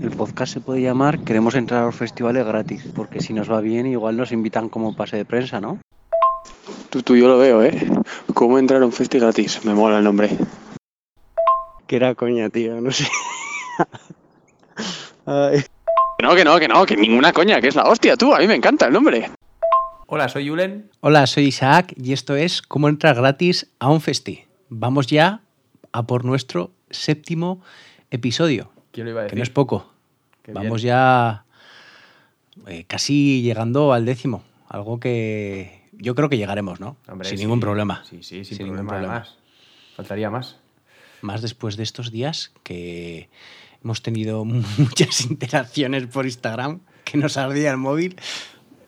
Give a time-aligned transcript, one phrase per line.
[0.00, 3.60] El podcast se puede llamar Queremos entrar a los festivales gratis, porque si nos va
[3.60, 5.78] bien igual nos invitan como pase de prensa, ¿no?
[6.88, 7.86] Tú, tú, yo lo veo, ¿eh?
[8.32, 9.62] ¿Cómo entrar a un festi gratis?
[9.64, 10.30] Me mola el nombre.
[11.86, 13.06] Que era coña, tío, no sé.
[15.26, 15.64] Ay.
[16.22, 18.34] No, que no, que no, que ninguna coña, que es la hostia, tú.
[18.34, 19.30] A mí me encanta el nombre.
[20.06, 20.90] Hola, soy Yulen.
[21.00, 24.44] Hola, soy Isaac y esto es Cómo entrar gratis a un festi.
[24.70, 25.42] Vamos ya
[25.92, 27.60] a por nuestro séptimo
[28.10, 28.72] episodio.
[28.92, 29.34] ¿Quién lo iba a decir?
[29.34, 29.90] Que no es poco.
[30.42, 30.92] Qué Vamos bien.
[30.94, 31.44] ya
[32.66, 34.42] eh, casi llegando al décimo.
[34.68, 36.96] Algo que yo creo que llegaremos, ¿no?
[37.08, 37.44] Hombre, sin sí.
[37.44, 38.02] ningún problema.
[38.04, 39.12] Sí, sí, sin, Sin ningún problema, problema.
[39.16, 39.38] además.
[39.96, 40.56] Faltaría más.
[41.22, 43.28] Más después de estos días que
[43.84, 44.44] hemos tenido
[44.78, 48.16] muchas interacciones por Instagram, que nos ardía el móvil.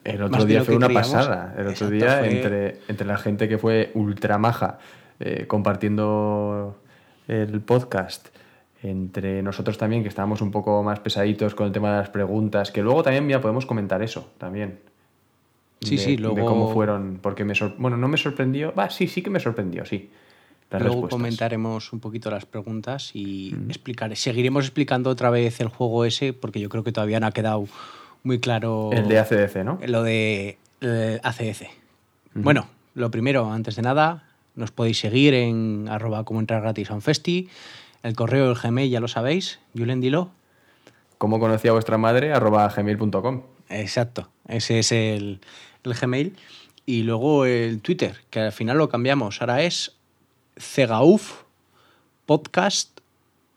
[0.05, 1.13] El Más otro día fue una creíamos.
[1.13, 1.55] pasada.
[1.57, 4.79] El otro Exacto, día, fue- entre, entre la gente que fue ultra maja
[5.21, 6.81] eh, compartiendo
[7.29, 8.29] el podcast,
[8.83, 12.71] entre nosotros también, que estábamos un poco más pesaditos con el tema de las preguntas,
[12.73, 14.81] que luego también ya podemos comentar eso, también.
[15.81, 18.73] Sí, De- sí, De luego- cómo fueron, porque me sor- Bueno, no me sorprendió.
[18.75, 20.11] Va, sí, sí que me sorprendió, sí.
[20.71, 21.19] Las Luego respuestas.
[21.19, 24.17] comentaremos un poquito las preguntas y explicaré.
[24.17, 27.67] Seguiremos explicando otra vez el juego ese, porque yo creo que todavía no ha quedado
[28.23, 29.79] muy claro El de ACDC, ¿no?
[29.87, 30.57] lo de
[31.23, 31.69] ACDC.
[32.35, 34.25] Bueno, lo primero, antes de nada,
[34.55, 37.49] nos podéis seguir en arroba como entrar gratis a un festi.
[38.03, 39.61] El correo, el Gmail, ya lo sabéis.
[39.77, 40.31] Julen, dilo.
[41.19, 42.33] ¿Cómo conocí a vuestra madre?
[42.33, 43.43] arroba gmail.com.
[43.69, 45.41] Exacto, ese es el,
[45.85, 46.37] el Gmail.
[46.85, 49.41] Y luego el Twitter, que al final lo cambiamos.
[49.41, 49.97] Ahora es
[50.59, 51.43] Cegauf
[52.27, 53.01] Podcast.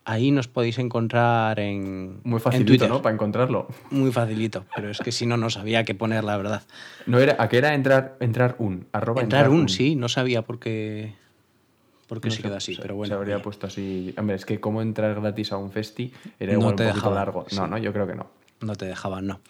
[0.04, 2.88] Ahí nos podéis encontrar en, Muy en facilito, Twitter.
[2.88, 3.02] ¿no?
[3.02, 3.66] Para encontrarlo.
[3.90, 6.62] Muy facilito, pero es que si no, no sabía qué poner, la verdad.
[7.06, 8.86] No era, ¿A qué era entrar, entrar un?
[8.92, 10.60] Arroba Entrar un, sí, no sabía por
[12.06, 13.08] qué, por qué No se sé, quedó así, se- pero bueno.
[13.08, 14.14] Se habría puesto así.
[14.18, 16.94] Hombre, es que cómo entrar gratis a un festi era No igual te un poquito
[17.10, 17.44] dejaban, largo.
[17.48, 17.56] sí.
[17.56, 18.26] No, no, yo creo que no.
[18.60, 19.40] No te dejaban, no.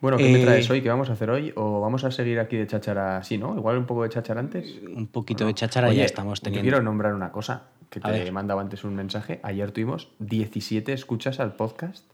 [0.00, 0.80] Bueno, ¿qué me Eh, traes hoy?
[0.80, 1.52] ¿Qué vamos a hacer hoy?
[1.56, 3.56] ¿O vamos a seguir aquí de cháchara así, no?
[3.56, 4.78] Igual un poco de cháchara antes.
[4.94, 6.62] Un poquito de cháchara Oye, ya estamos te teniendo.
[6.70, 8.26] quiero nombrar una cosa que A te ver.
[8.28, 9.40] he mandado antes un mensaje.
[9.42, 12.04] Ayer tuvimos 17 escuchas al podcast.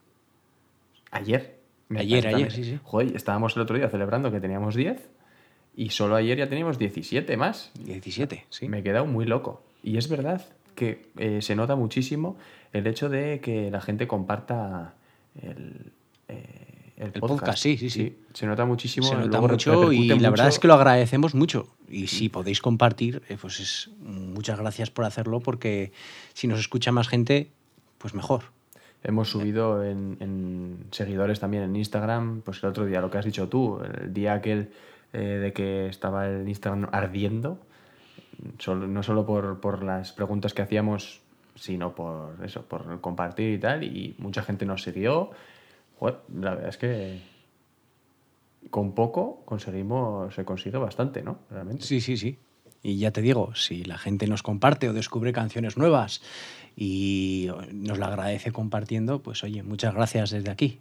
[1.11, 1.59] Ayer.
[1.89, 2.81] Me Ayer, ayer, sí, sí.
[2.83, 5.07] Joder, estábamos el otro día celebrando que teníamos 10
[5.77, 7.71] y solo ayer ya teníamos 17 más.
[7.81, 8.69] 17, sí.
[8.69, 9.63] Me he quedado muy loco.
[9.83, 12.37] Y es verdad que eh, se nota muchísimo
[12.73, 14.95] el hecho de que la gente comparta
[15.41, 15.93] el,
[16.29, 18.17] eh, el El podcast, sí, sí, sí.
[18.33, 19.07] Se nota muchísimo.
[19.07, 21.69] Se nota mucho y la verdad es que lo agradecemos mucho.
[21.89, 25.93] Y si podéis compartir, eh, pues es muchas gracias por hacerlo porque
[26.35, 27.51] si nos escucha más gente,
[27.99, 28.53] pues mejor.
[29.03, 33.25] Hemos subido en, en seguidores también en Instagram, pues el otro día, lo que has
[33.27, 34.71] dicho tú, el día aquel
[35.15, 37.59] eh, de que estaba el Instagram ardiendo,
[38.59, 41.23] solo- no solo por, por las preguntas que hacíamos,
[41.55, 45.31] sino por eso, por compartir y tal, y mucha gente nos siguió.
[45.99, 47.21] Joder, la verdad es que
[48.71, 51.39] con poco conseguimos, se consigue bastante, ¿no?
[51.51, 51.85] Realmente.
[51.85, 52.39] Sí, sí, sí.
[52.83, 56.21] Y ya te digo, si la gente nos comparte o descubre canciones nuevas
[56.77, 60.81] y nos la agradece compartiendo, pues oye, muchas gracias desde aquí.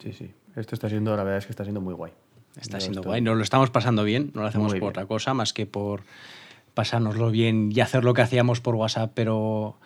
[0.00, 0.30] sí, sí.
[0.56, 2.12] Esto está siendo, la verdad es que está siendo muy guay.
[2.60, 4.90] Está siendo estoy- guay, nos lo estamos pasando bien, no lo hacemos Muy por bien.
[4.90, 6.02] otra cosa más que por
[6.74, 9.76] pasárnoslo bien y hacer lo que hacíamos por WhatsApp, pero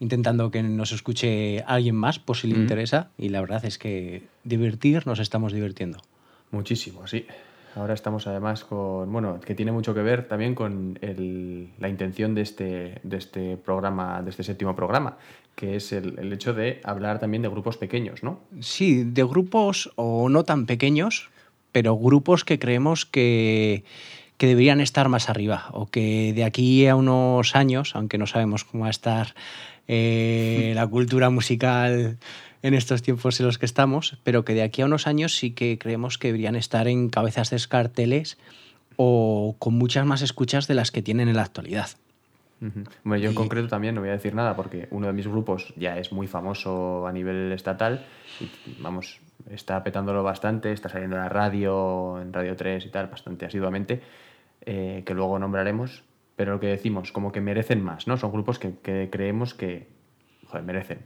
[0.00, 2.60] intentando que nos escuche alguien más, por si le Mm.
[2.62, 3.10] interesa.
[3.18, 5.98] Y la verdad es que divertir nos estamos divirtiendo.
[6.50, 7.26] Muchísimo, sí.
[7.76, 12.34] Ahora estamos además con, bueno, que tiene mucho que ver también con el- la intención
[12.34, 15.18] de este, de este programa, de este séptimo programa,
[15.54, 18.40] que es el, el hecho de hablar también de grupos pequeños, ¿no?
[18.60, 21.30] Sí, de grupos o no tan pequeños,
[21.72, 23.84] pero grupos que creemos que,
[24.36, 28.64] que deberían estar más arriba o que de aquí a unos años, aunque no sabemos
[28.64, 29.34] cómo va a estar
[29.88, 32.18] eh, la cultura musical
[32.62, 35.52] en estos tiempos en los que estamos, pero que de aquí a unos años sí
[35.52, 38.38] que creemos que deberían estar en cabezas de carteles
[38.96, 41.88] o con muchas más escuchas de las que tienen en la actualidad.
[43.04, 45.26] Bueno, yo en Y- concreto también no voy a decir nada porque uno de mis
[45.26, 48.04] grupos ya es muy famoso a nivel estatal
[48.38, 53.06] y vamos, está petándolo bastante, está saliendo en la radio, en Radio 3 y tal,
[53.06, 54.00] bastante asiduamente,
[54.66, 56.04] eh, que luego nombraremos,
[56.36, 58.16] pero lo que decimos, como que merecen más, ¿no?
[58.16, 59.88] Son grupos que, que creemos que,
[60.46, 60.98] joder, merecen.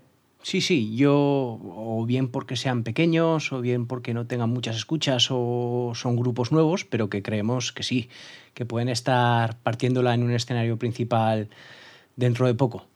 [0.44, 5.28] Sí, sí, yo o bien porque sean pequeños o bien porque no tengan muchas escuchas
[5.30, 8.10] o son grupos nuevos, pero que creemos que sí,
[8.52, 11.48] que pueden estar partiéndola en un escenario principal
[12.16, 12.86] dentro de poco.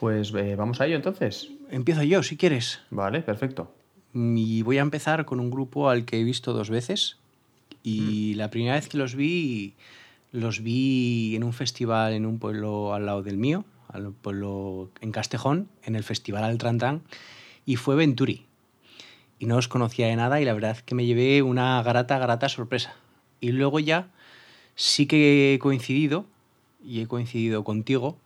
[0.00, 1.50] Pues eh, vamos a ello entonces.
[1.72, 2.80] Empiezo yo, si quieres.
[2.90, 3.74] Vale, perfecto.
[4.12, 7.16] Y voy a empezar con un grupo al que he visto dos veces.
[7.82, 9.72] Y la primera vez que los vi,
[10.32, 15.12] los vi en un festival en un pueblo al lado del mío, al pueblo en
[15.12, 17.00] Castejón, en el Festival Altrantán,
[17.64, 18.44] y fue Venturi.
[19.38, 22.50] Y no os conocía de nada y la verdad que me llevé una grata, grata
[22.50, 22.94] sorpresa.
[23.40, 24.10] Y luego ya
[24.74, 26.26] sí que he coincidido,
[26.84, 28.18] y he coincidido contigo,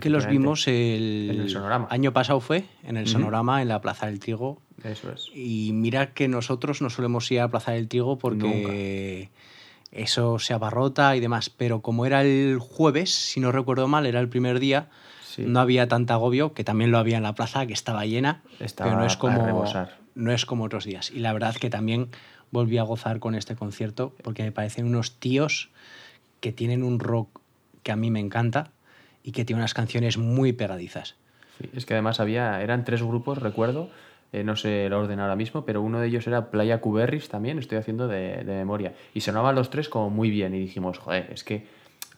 [0.00, 1.86] que los vimos el, En el Sonorama.
[1.90, 3.06] año pasado fue, en el.
[3.06, 4.60] Sonorama, en la Plaza del Trigo.
[4.82, 5.28] Eso es.
[5.34, 9.30] Y mira que nosotros no solemos ir a la Plaza del Trigo porque
[9.92, 11.50] eso se abarrota y demás.
[11.50, 14.88] Pero como era el jueves, si no recuerdo mal, era el primer día,
[15.24, 15.42] Sí.
[15.46, 18.90] no había tanta agobio, que también lo había en la plaza, que estaba llena, Estaba
[18.90, 19.64] pero no es a como
[20.14, 21.10] no es como otros días.
[21.10, 22.08] Y la verdad que también
[22.52, 25.70] volví a gozar con este concierto porque me parecen unos tíos
[26.38, 27.40] que tienen un rock
[27.82, 28.70] que a mí me encanta
[29.24, 31.16] y que tiene unas canciones muy pegadizas.
[31.58, 33.90] Sí, es que además había, eran tres grupos, recuerdo,
[34.32, 37.58] eh, no sé el orden ahora mismo, pero uno de ellos era Playa Cuberris también,
[37.58, 38.92] estoy haciendo de, de memoria.
[39.14, 41.66] Y sonaban los tres como muy bien y dijimos, joder, es que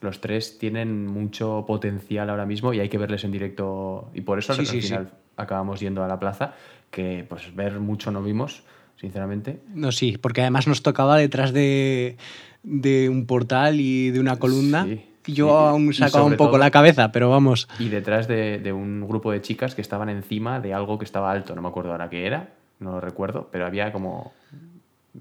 [0.00, 4.10] los tres tienen mucho potencial ahora mismo y hay que verles en directo.
[4.14, 4.88] Y por eso Sí, al sí, sí.
[4.88, 6.54] final acabamos yendo a la plaza,
[6.90, 8.62] que pues ver mucho no vimos,
[9.00, 9.60] sinceramente.
[9.74, 12.16] No, sí, porque además nos tocaba detrás de,
[12.62, 14.84] de un portal y de una columna.
[14.84, 17.68] Sí, Yo aún sacaba un poco todo- la cabeza, pero vamos.
[17.78, 21.30] Y detrás de, de un grupo de chicas que estaban encima de algo que estaba
[21.30, 22.50] alto, no me acuerdo ahora qué era,
[22.80, 24.32] no lo recuerdo, pero había como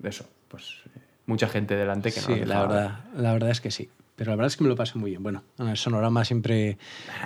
[0.03, 3.71] eso, pues eh, mucha gente delante que no Sí, la verdad, la verdad es que
[3.71, 3.89] sí.
[4.15, 5.23] Pero la verdad es que me lo pasé muy bien.
[5.23, 6.77] Bueno, en el sonorama siempre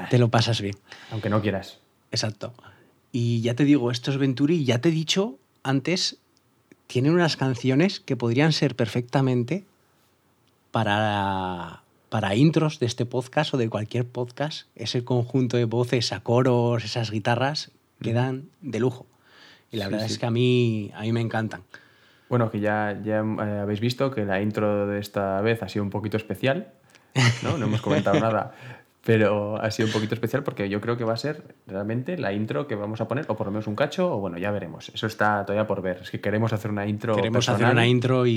[0.09, 0.75] te lo pasas bien.
[1.11, 1.79] Aunque no quieras.
[2.11, 2.53] Exacto.
[3.11, 6.17] Y ya te digo, estos Venturi, ya te he dicho antes,
[6.87, 9.65] tienen unas canciones que podrían ser perfectamente
[10.71, 14.67] para, para intros de este podcast o de cualquier podcast.
[14.75, 17.71] Ese conjunto de voces a coros, esas guitarras,
[18.01, 19.05] quedan de lujo.
[19.71, 20.13] Y la Sí, verdad sí.
[20.13, 21.63] es que a mí, a mí me encantan.
[22.29, 25.83] Bueno, que ya, ya eh, habéis visto que la intro de esta vez ha sido
[25.83, 26.73] un poquito especial,
[27.43, 27.57] ¿no?
[27.57, 28.53] No hemos comentado nada,
[29.09, 32.31] pero ha sido un poquito especial porque yo creo que va a ser realmente la
[32.31, 34.89] intro que vamos a poner, o por lo menos un cacho, o bueno, ya veremos.
[34.93, 35.97] Eso está todavía por ver.
[36.03, 38.31] Es que queremos hacer una intro Queremos hacer una intro y,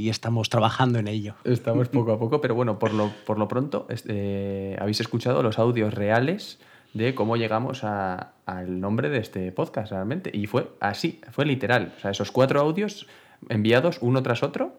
[0.00, 1.34] y estamos trabajando en ello.
[1.44, 5.58] Estamos poco a poco, pero bueno, por lo, por lo pronto este, habéis escuchado los
[5.58, 6.58] audios reales
[6.94, 10.30] de cómo llegamos a- al nombre de este podcast realmente.
[10.32, 11.92] Y fue así, fue literal.
[11.98, 13.06] O sea, esos cuatro audios
[13.50, 14.72] enviados uno tras otro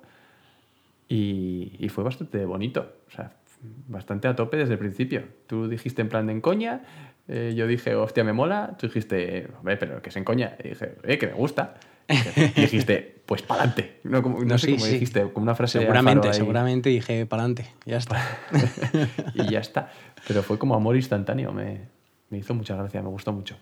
[1.08, 2.88] y, y fue bastante bonito.
[3.10, 3.32] O sea,
[3.62, 5.24] bastante a tope desde el principio.
[5.48, 6.84] Tú dijiste en plan de en coña,
[7.28, 8.76] eh, yo dije, hostia, me mola.
[8.80, 10.56] Tú dijiste, hombre, pero que es en coña.
[10.64, 11.76] Y dije, eh, que me gusta.
[12.08, 14.00] Y dijiste, pues pa'lante.
[14.04, 14.92] No, como- no No, sé sí, cómo sí.
[14.94, 18.22] dijiste, como una frase Seguramente, seguramente dije para adelante, ya está.
[19.34, 19.92] y ya está.
[20.28, 21.88] Pero fue como amor instantáneo, me,
[22.30, 23.58] me hizo mucha gracia, me gustó mucho.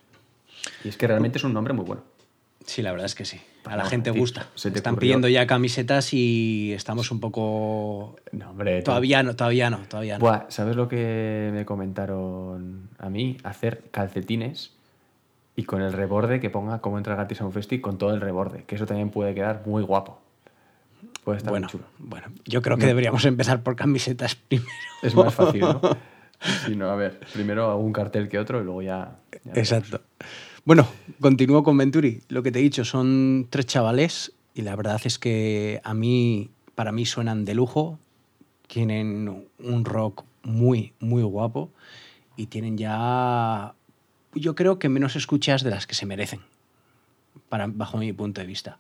[0.84, 2.04] Y es que realmente es un nombre muy bueno.
[2.66, 3.40] Sí, la verdad es que sí.
[3.66, 4.48] A la gente gusta.
[4.56, 8.16] se te Están ocurrió- pidiendo ya camisetas y estamos un poco.
[8.32, 10.26] No, hombre, Todavía no, todavía no, todavía no.
[10.26, 13.38] Buah, ¿sabes lo que me comentaron a mí?
[13.44, 14.72] Hacer calcetines
[15.56, 18.22] y con el reborde que ponga cómo entrar gratis a un festi con todo el
[18.22, 20.20] reborde, que eso también puede quedar muy guapo.
[21.24, 21.86] Puede estar bueno, muy chulo.
[22.00, 24.70] bueno, yo creo que deberíamos empezar por camisetas primero.
[25.02, 25.82] Es más fácil, ¿no?
[26.66, 29.16] Sí, no, a ver, primero un cartel que otro y luego ya...
[29.46, 29.54] ya.
[29.56, 30.02] Exacto.
[30.66, 30.88] Bueno,
[31.20, 32.22] continúo con Venturi.
[32.30, 36.52] Lo que te he dicho, son tres chavales y la verdad es que a mí,
[36.74, 38.00] para mí suenan de lujo.
[38.68, 41.70] Tienen un rock muy, muy guapo
[42.38, 43.76] y tienen ya,
[44.34, 46.40] yo creo que menos escuchas de las que se merecen,
[47.50, 48.80] para, bajo mi punto de vista.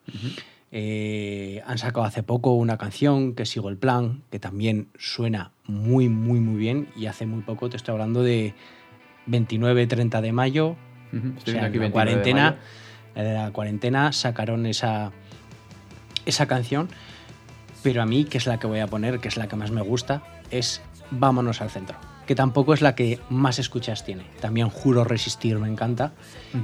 [0.72, 6.08] Eh, han sacado hace poco una canción que sigo el plan, que también suena muy,
[6.08, 6.88] muy, muy bien.
[6.96, 8.56] Y hace muy poco, te estoy hablando de
[9.28, 10.78] 29-30 de mayo,
[11.13, 12.58] Ujú, o Estoy sea, aquí en 29 la de cuarentena,
[13.15, 15.12] en la cuarentena sacaron esa,
[16.25, 16.89] esa canción,
[17.84, 19.72] pero a mí, que es la que voy a poner, que es la que más
[19.72, 24.24] me gusta, es Vámonos al centro, que tampoco es la que más escuchas tiene.
[24.41, 26.13] También Juro Resistir me encanta,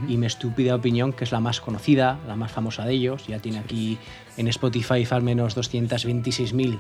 [0.07, 3.37] y mi estúpida opinión, que es la más conocida, la más famosa de ellos, ya
[3.39, 3.99] tiene aquí
[4.37, 6.79] en Spotify al menos 226.000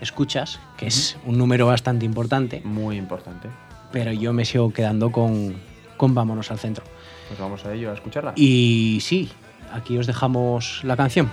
[0.00, 3.48] escuchas, que es un número bastante importante, Muy importante.
[3.90, 5.56] pero yo me sigo quedando con,
[6.02, 6.84] con Vámonos al centro.
[7.28, 8.32] Pues vamos a ello, a escucharla.
[8.34, 9.30] Y sí,
[9.72, 11.30] aquí os dejamos la canción.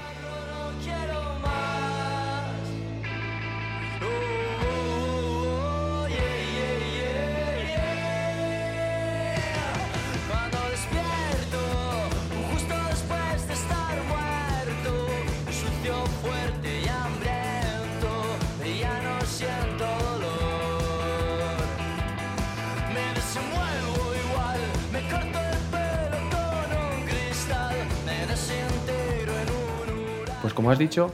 [30.90, 31.14] Dicho,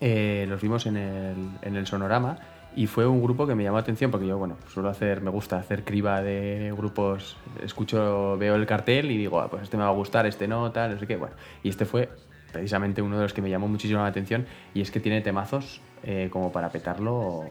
[0.00, 2.38] eh, los vimos en el, sonorama
[2.74, 5.30] Y fue un grupo que me llamó la atención porque yo, bueno, suelo hacer, me
[5.30, 9.84] gusta hacer criba de grupos, escucho, veo el cartel y digo, ah, pues este me
[9.84, 11.16] va a gustar, este no, tal, no sé qué.
[11.16, 12.08] Bueno, y este fue
[12.52, 14.44] precisamente uno de los que me llamó muchísimo la atención
[14.74, 17.44] y es que tiene temazos eh, como para petarlo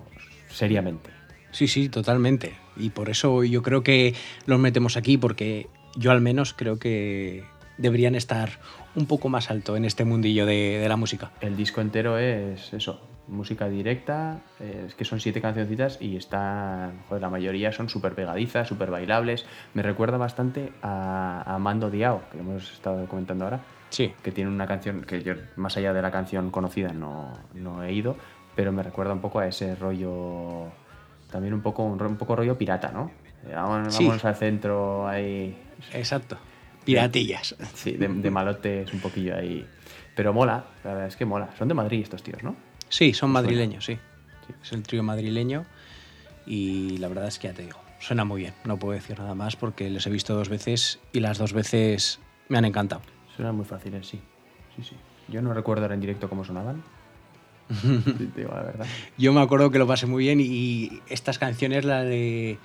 [0.49, 1.09] seriamente.
[1.51, 2.53] Sí, sí, totalmente.
[2.75, 4.13] Y por eso yo creo que
[4.45, 7.45] los metemos aquí, porque yo al menos creo que
[7.77, 8.59] deberían estar
[8.95, 11.31] un poco más alto en este mundillo de, de la música.
[11.41, 16.99] El disco entero es eso, música directa, eh, es que son siete cancioncitas y están,
[17.07, 19.45] joder, la mayoría son súper pegadizas, súper bailables.
[19.73, 24.13] Me recuerda bastante a, a Mando Diao, que hemos estado comentando ahora, Sí.
[24.23, 27.91] que tiene una canción que yo, más allá de la canción conocida, no, no he
[27.93, 28.15] ido,
[28.55, 30.65] pero me recuerda un poco a ese rollo,
[31.31, 33.11] también un poco, un, poco rollo pirata, ¿no?
[33.47, 34.03] Eh, Vámonos, Sí.
[34.03, 35.57] vámonos al centro ahí,
[35.93, 36.37] Exacto.
[36.95, 37.55] Piratillas.
[37.75, 39.65] sí, de, de malotes un poquillo ahí.
[40.15, 41.49] Pero mola, la verdad es que mola.
[41.57, 42.55] Son de Madrid estos tíos, ¿no?
[42.89, 43.97] Sí, son madrileños, sí.
[44.63, 45.65] Es el trío madrileño
[46.45, 48.53] y la verdad es que ya te digo, suena muy bien.
[48.65, 52.19] No puedo decir nada más porque los he visto dos veces y las dos veces
[52.47, 53.01] me han encantado.
[53.35, 54.19] Suenan muy fáciles, sí.
[54.75, 54.95] Sí, sí.
[55.27, 56.83] Yo no recuerdo ahora en directo cómo sonaban.
[57.81, 58.01] Sí,
[58.33, 58.87] te digo la verdad.
[59.17, 62.57] Yo me acuerdo que lo pasé muy bien y estas canciones, la de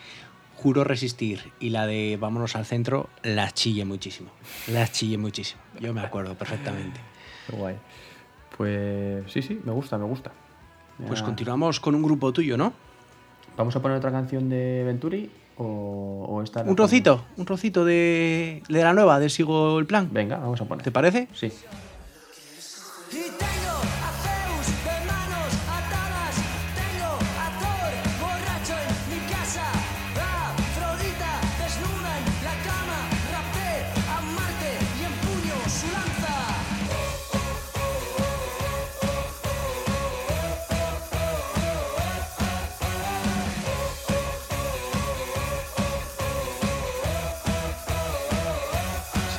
[0.64, 4.30] Juro Resistir y la de Vámonos al Centro, las chillé muchísimo.
[4.72, 5.60] Las chillé muchísimo.
[5.78, 6.98] Yo me acuerdo perfectamente.
[7.46, 7.76] Qué guay.
[8.56, 10.32] Pues sí, sí, me gusta, me gusta.
[11.06, 12.72] Pues continuamos con un grupo tuyo, ¿no?
[13.58, 16.60] ¿Vamos a poner otra canción de Venturi o, o esta?
[16.60, 16.76] Un ponemos?
[16.76, 20.08] trocito, un trocito de, de la nueva, de Sigo el Plan.
[20.10, 20.82] Venga, vamos a poner.
[20.82, 21.28] ¿Te parece?
[21.34, 21.52] Sí.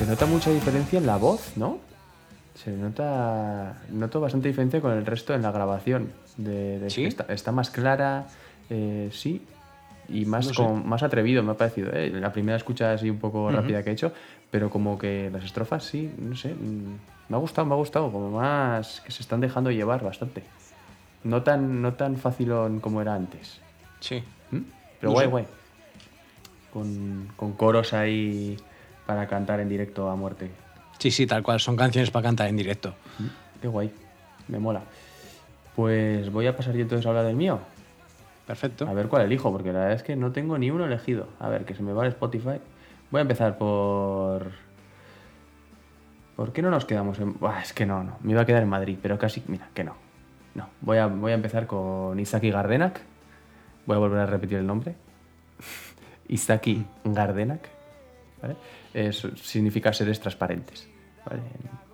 [0.06, 1.78] Se nota mucha diferencia en la voz, ¿no?
[2.54, 3.76] Se nota.
[3.90, 6.12] Noto bastante diferencia con el resto en la grabación.
[6.36, 7.04] De, de- ¿Sí?
[7.06, 8.28] está, está más clara,
[8.70, 9.44] eh, sí.
[10.08, 10.62] Y más, No sé.
[10.62, 11.90] con- más atrevido, me ha parecido.
[11.92, 12.10] ¿eh?
[12.10, 14.12] La primera escucha así un poco rápida que he hecho,
[14.50, 16.54] pero como que las estrofas sí, no sé.
[16.54, 16.96] mm,
[17.28, 18.12] Me ha gustado, me ha gustado.
[18.12, 20.44] Como más que se están dejando llevar bastante.
[21.24, 23.60] No tan, no tan facilón como era antes.
[23.98, 24.22] Sí.
[24.52, 24.60] ¿Mm?
[25.00, 25.30] Pero No guay, sé.
[25.32, 25.44] guay.
[26.72, 28.56] Con, con coros ahí
[29.06, 30.50] para cantar en directo a muerte.
[30.98, 31.60] Sí, sí, tal cual.
[31.60, 32.94] Son canciones para cantar en directo.
[33.60, 33.90] Qué guay,
[34.48, 34.82] me mola.
[35.74, 37.60] Pues voy a pasar yo entonces a hablar del mío.
[38.46, 38.86] Perfecto.
[38.88, 41.28] A ver cuál elijo, porque la verdad es que no tengo ni uno elegido.
[41.40, 42.60] A ver, que se me va el Spotify.
[43.10, 44.52] Voy a empezar por.
[46.36, 47.38] ¿Por qué no nos quedamos en.?
[47.38, 48.18] Buah, es que no, no.
[48.22, 49.42] Me iba a quedar en Madrid, pero casi.
[49.48, 49.96] Mira, que no.
[50.54, 50.68] No.
[50.80, 53.00] Voy a, voy a empezar con Isaki Gardenak.
[53.84, 54.94] Voy a volver a repetir el nombre.
[56.28, 57.68] Isaki Gardenak.
[58.40, 58.56] ¿vale?
[59.12, 60.88] Significa seres transparentes.
[61.24, 61.42] ¿vale?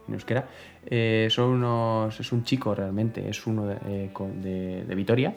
[0.08, 0.46] En, euskera.
[0.84, 2.18] Eh, son unos.
[2.20, 3.28] Es un chico realmente.
[3.28, 4.10] Es uno de, eh,
[4.42, 5.34] de- de Vitoria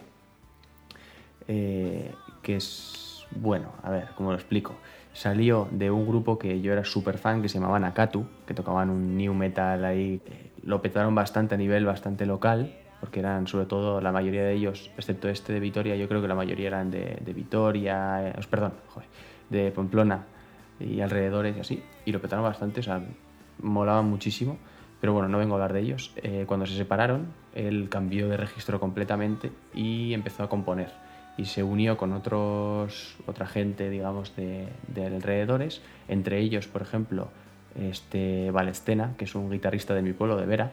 [1.48, 4.76] eh, que es, bueno, a ver, ¿cómo lo explico?
[5.14, 8.90] Salió de un grupo que yo era súper fan, que se llamaba Nakatu, que tocaban
[8.90, 10.22] un new metal ahí.
[10.64, 14.92] lo petaron bastante a nivel bastante local, porque eran sobre todo la mayoría de ellos,
[14.98, 18.74] excepto este de Vitoria, yo creo que la mayoría eran de, de Vitoria, eh, perdón,
[18.88, 19.08] joder,
[19.50, 20.26] de Pamplona
[20.80, 23.02] y alrededores y así, y lo petaron bastante, o sea,
[23.62, 24.58] molaban muchísimo.
[25.02, 26.14] Pero bueno, no vengo a hablar de ellos.
[26.16, 30.90] Eh, cuando se separaron, él cambió de registro completamente y empezó a componer.
[31.38, 35.82] Y se unió con otros, otra gente, digamos, de, de alrededores.
[36.08, 37.28] Entre ellos, por ejemplo,
[37.76, 40.72] este Valestena, que es un guitarrista de mi pueblo, de Vera,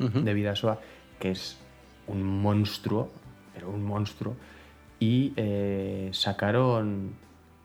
[0.00, 0.20] Ujú.
[0.20, 0.80] de Vidasoa,
[1.18, 1.56] que es
[2.08, 3.10] un monstruo,
[3.54, 4.34] pero un monstruo.
[4.98, 7.12] Y eh, sacaron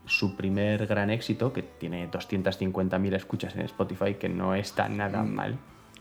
[0.06, 5.58] su primer gran éxito, que tiene 250.000 escuchas en Spotify, que no está nada mal.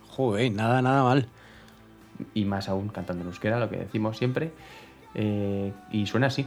[0.09, 1.29] Joder, nada, nada mal.
[2.35, 4.53] Y más aún cantando en euskera, lo que decimos siempre.
[5.15, 6.47] Eh, y suena así.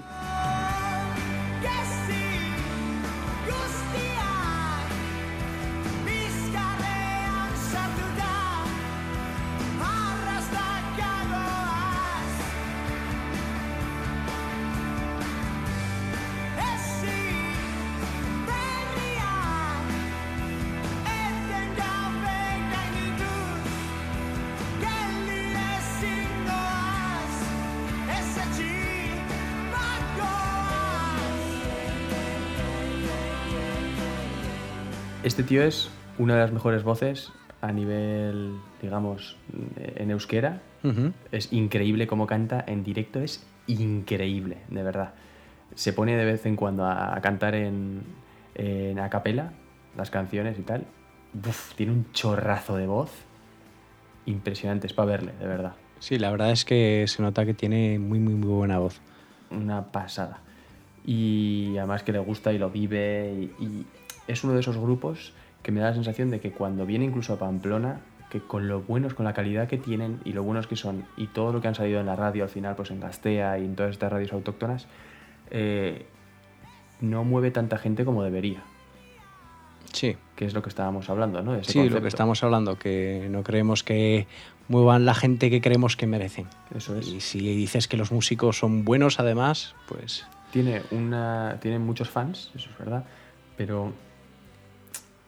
[35.53, 37.31] Tío es una de las mejores voces
[37.61, 39.37] a nivel, digamos,
[39.77, 40.63] en euskera.
[41.31, 45.13] Es increíble cómo canta en directo, es increíble, de verdad.
[45.75, 48.01] Se pone de vez en cuando a, a cantar en,
[48.55, 49.53] en a capela
[49.95, 50.85] las canciones y tal.
[51.47, 53.11] Uf, tiene un chorrazo de voz
[54.25, 55.73] impresionante, es para verle, de verdad.
[55.99, 59.01] Sí, la verdad es que se nota que tiene muy, muy, muy buena voz.
[59.51, 60.39] Una pasada.
[61.05, 63.51] Y además que le gusta y lo vive.
[63.59, 63.85] Y, y
[64.27, 65.33] es uno de esos grupos
[65.63, 68.81] que me da la sensación de que cuando viene incluso a Pamplona, que con lo
[68.81, 71.69] buenos, con la calidad que tienen y lo buenos que son, y todo lo que
[71.69, 74.33] han salido en la radio al final, pues en Gastea y en todas estas radios
[74.33, 74.87] autóctonas,
[75.51, 76.05] eh,
[76.99, 78.63] no mueve tanta gente como debería.
[79.91, 81.63] Sí, Que es lo que estábamos hablando, ¿no?
[81.63, 84.25] Sí, lo que estamos hablando, que no creemos que
[84.67, 86.47] muevan la gente que creemos que merecen.
[86.75, 87.07] Eso es.
[87.07, 92.51] Y si dices que los músicos son buenos además, pues Tiene, una, tiene muchos fans,
[92.55, 93.05] eso es verdad,
[93.55, 93.93] pero...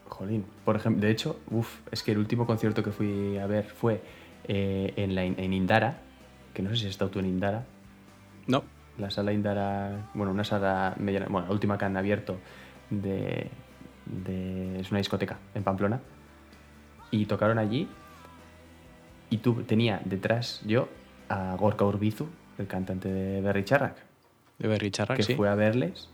[0.07, 3.65] Jolín, por ejemplo, de hecho, uf, es que el último concierto que fui a ver
[3.65, 4.01] fue
[4.47, 5.97] eh, en, la, en Indara,
[6.53, 7.65] que no sé si has estado tú en Indara,
[8.47, 8.63] no.
[8.97, 12.37] la sala Indara, bueno, una sala, mediana- bueno, la última que han abierto
[12.89, 13.49] de,
[14.05, 15.99] de- es una discoteca en Pamplona,
[17.11, 17.87] y tocaron allí,
[19.29, 20.87] y tú, tenía detrás yo
[21.29, 23.97] a Gorka Urbizu, el cantante de Berry Charrac,
[24.59, 25.35] De Berry Charrac, que sí.
[25.35, 26.09] fue a verles,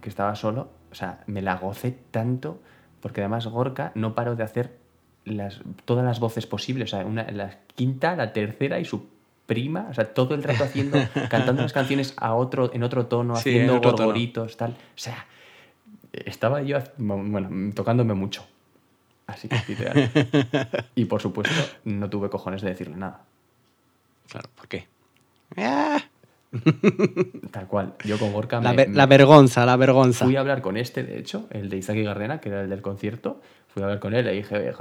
[0.00, 2.60] que estaba solo, o sea, me la gocé tanto,
[3.00, 4.76] porque además Gorka no paró de hacer
[5.24, 9.08] las, todas las voces posibles, o sea, una, la quinta, la tercera y su
[9.46, 10.98] prima, o sea, todo el rato haciendo,
[11.30, 14.06] cantando las canciones a otro, en otro tono, Sí, haciendo en otro tono.
[14.06, 15.26] gorgoritos, tal, o sea,
[16.12, 18.46] estaba yo, bueno, tocándome mucho,
[19.26, 20.10] así que literal.
[20.94, 21.54] y por supuesto,
[21.84, 23.22] no tuve cojones de decirle nada.
[24.28, 24.86] Claro, ¿por qué?
[27.50, 27.94] Tal cual.
[28.04, 30.24] Yo con Gorka la, me- la vergonza, la vergonza.
[30.24, 32.82] Fui a hablar con este, de hecho, el de Izaki Gardena, que era el del
[32.82, 33.40] concierto.
[33.68, 34.72] Fui a hablar con él, le dije,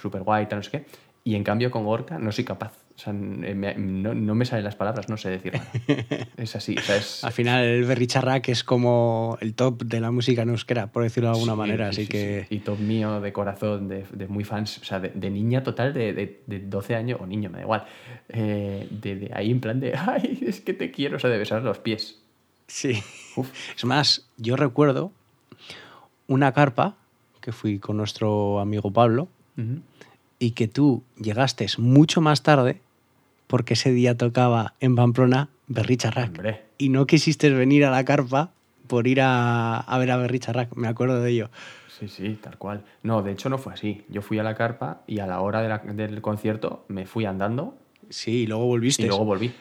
[0.00, 0.86] súper guay, tal, no sé qué.
[1.24, 2.72] Y en cambio con Gorka no soy capaz.
[2.98, 5.70] O sea, n- me- no, no me salen las palabras, no sé decir nada.
[6.36, 7.22] Es así, o sea, es...
[7.22, 11.04] Al final el Berry Charrac es como el top de la música en euskera, por
[11.04, 12.46] decirlo de alguna Sí, manera, sí, así sí, que...
[12.50, 15.94] Y top mío, de corazón, de, de muy fans, o sea, de, de niña total,
[15.94, 17.84] de, de, de 12 años, o niño, me da igual.
[18.30, 21.38] eh, de, de ahí en plan de, ay, es que te quiero, o sea, de
[21.38, 22.18] besar los pies.
[22.66, 23.00] Sí.
[23.36, 23.48] Uf.
[23.76, 25.12] Es más, yo recuerdo
[26.26, 26.96] una carpa
[27.40, 29.28] que fui con nuestro amigo Pablo
[30.40, 32.80] y que tú llegaste mucho más tarde
[33.48, 36.28] porque ese día tocaba en Pamplona Berry Charrac.
[36.28, 36.62] Hombre.
[36.78, 38.52] Y no quisiste venir a la carpa
[38.86, 41.50] por ir a, a ver a Berry Charrac, me acuerdo de ello.
[41.98, 42.84] Sí, sí, tal cual.
[43.02, 44.04] No, de hecho no fue así.
[44.08, 47.24] Yo fui a la carpa y a la hora de la- del concierto me fui
[47.24, 47.76] andando
[48.08, 49.02] Sí, y luego volviste.
[49.02, 49.52] y luego volví.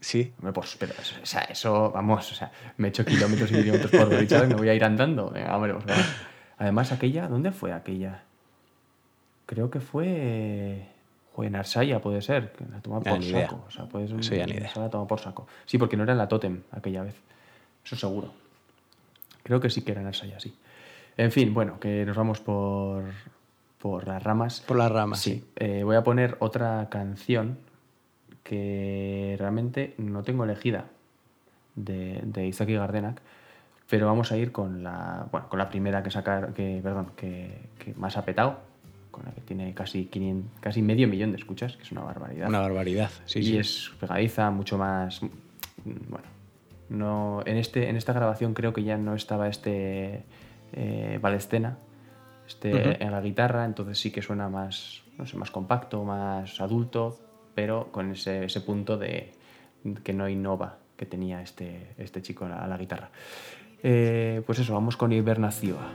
[0.00, 0.32] Sí.
[0.38, 3.90] Hombre, pues, pero, o sea, eso, vamos, o sea, me he hecho kilómetros y kilómetros
[3.90, 5.30] por Berichara y me voy a ir andando.
[5.30, 5.84] Venga, hombre, pues.
[6.58, 8.22] Además, aquella, ¿dónde fue aquella?
[9.46, 10.86] Creo que fue.
[11.36, 12.52] Fue en Arsaya, puede ser.
[12.52, 13.64] Que la toma por saco.
[13.68, 14.20] O sea, puede ser.
[14.20, 14.70] Eso ya ni idea.
[14.74, 15.46] la toma por saco.
[15.66, 17.14] Sí, porque no era en la Totem aquella vez.
[17.84, 18.32] Eso seguro.
[19.42, 20.56] Creo que sí que era en Arsaya, sí.
[21.18, 23.04] En fin, bueno, que nos vamos por,
[23.78, 24.62] por las ramas.
[24.62, 25.32] Por las ramas, Sí.
[25.34, 25.44] sí.
[25.56, 27.58] Eh, voy a poner otra canción
[28.42, 30.86] que realmente no tengo elegida
[31.74, 33.20] de, de Izaki Gardenak,
[33.90, 37.68] pero vamos a ir con la, bueno, con la primera que sacar, que, perdón, que,
[37.78, 38.60] que más ha petado,
[39.16, 42.48] con la que tiene casi 500, casi medio millón de escuchas, que es una barbaridad.
[42.50, 43.10] Una barbaridad.
[43.24, 43.56] Sí, y sí.
[43.56, 45.22] es pegadiza, mucho más.
[45.22, 45.28] mm,
[46.10, 46.26] Bueno,
[46.90, 50.24] no, en, este, en esta grabación creo que ya no estaba este
[50.74, 51.78] eh, Valescena
[52.46, 57.18] este, en la guitarra, entonces sí que suena más, no sé, más compacto, más adulto,
[57.54, 59.32] pero con ese, ese punto de
[60.04, 63.10] que no innova que tenía este, este chico a la, a la guitarra.
[63.82, 65.92] Eh, pues eso, vamos con Hibernacioa.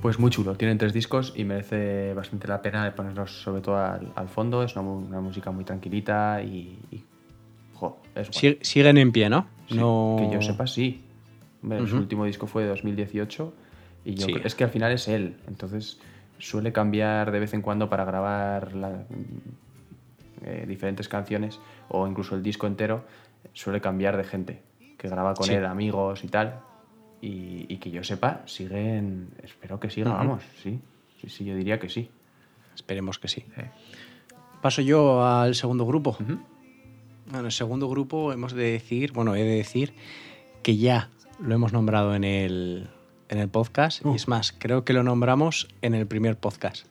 [0.00, 3.76] Pues muy chulo, tienen tres discos y merece bastante la pena de ponerlos sobre todo
[3.76, 6.78] al, al fondo, es una, música muy tranquilita y...
[6.90, 7.04] y,
[7.74, 8.30] jo, es
[8.62, 9.46] siguen en pie, ¿no?
[9.68, 10.16] Sí, no...
[10.18, 11.04] Que yo sepa, sí.
[11.62, 13.52] Hombre, Su último disco fue de 2018
[14.06, 14.32] y yo Sí.
[14.32, 15.36] creo- es que al final es él.
[15.46, 16.00] Entonces
[16.38, 19.04] suele cambiar de vez en cuando para grabar la-
[20.46, 23.04] eh, diferentes canciones o incluso el disco entero.
[23.52, 24.62] Suele cambiar de gente
[24.96, 25.52] que graba con Sí.
[25.52, 26.60] él, amigos y tal.
[27.22, 29.28] Y, y que yo sepa, siguen.
[29.42, 30.18] Espero que siga, Ujú.
[30.18, 30.80] vamos, sí.
[31.20, 32.10] Sí, sí, yo diría que sí.
[32.74, 33.44] Esperemos que sí.
[33.54, 33.62] Sí.
[34.62, 36.16] Paso yo al segundo grupo.
[37.26, 39.92] Bueno, el segundo grupo hemos de decir, bueno, he de decir
[40.62, 41.10] que ya
[41.42, 42.88] lo hemos nombrado en el,
[43.28, 44.04] en el podcast.
[44.04, 46.86] Y es más, creo que lo nombramos en el primer podcast.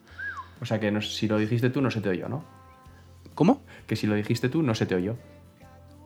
[0.60, 2.44] O sea que no- si lo dijiste tú, no se te oyó, ¿no?
[3.34, 3.62] ¿Cómo?
[3.86, 5.16] Que si lo dijiste tú, no se te oyó.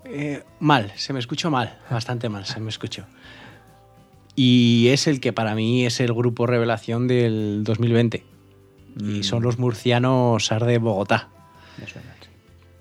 [0.04, 3.04] Eh, mal, se me escuchó mal, bastante mal, se me escuchó.
[4.36, 8.24] Y es el que para mí es el grupo revelación del 2020.
[9.00, 11.28] Y son los murcianos Sar de Bogotá.
[11.78, 12.28] Me suena, sí.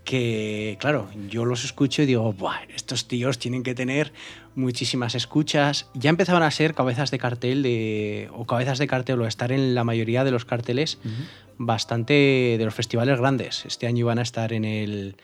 [0.03, 4.13] que, claro, yo los escucho y digo, Buah, estos tíos tienen que tener
[4.55, 5.87] muchísimas escuchas.
[5.95, 9.73] Ya empezaban a ser cabezas de cartel de, o cabezas de cartel o estar en
[9.73, 10.99] la mayoría de los carteles
[11.57, 12.13] bastante
[12.57, 13.65] de los festivales grandes.
[13.65, 15.15] Este año iban a estar en el,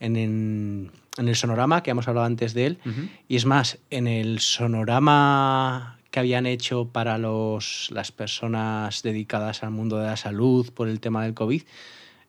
[0.00, 2.78] en, en- en el Sonorama, que hemos hablado antes de él.
[2.84, 3.08] Ujú.
[3.28, 9.70] Y es más, en el Sonorama que habían hecho para los, las personas dedicadas al
[9.70, 11.62] mundo de la salud por el tema del COVID,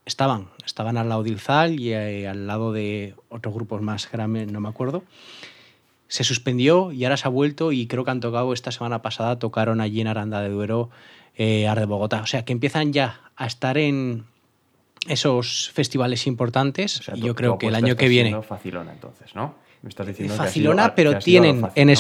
[0.06, 4.52] estaban, estaban al lado de Ilzal y eh, al lado de otros grupos más grandes,
[4.52, 5.04] no me acuerdo.
[6.10, 9.39] Se suspendió y ahora se ha vuelto y creo que han tocado esta semana pasada,
[9.39, 10.89] tocaron allí en Aranda de Duero,
[11.36, 12.21] eh, Ar de Bogotá.
[12.21, 14.26] O sea, que empiezan ya a estar en
[15.07, 18.41] esos festivales importantes O sea, yo creo que el año que viene...
[18.43, 19.55] facilona, entonces, ¿no?
[19.81, 21.97] Me estás diciendo que ha sido- Facilona, que pero tienen, fácil, en,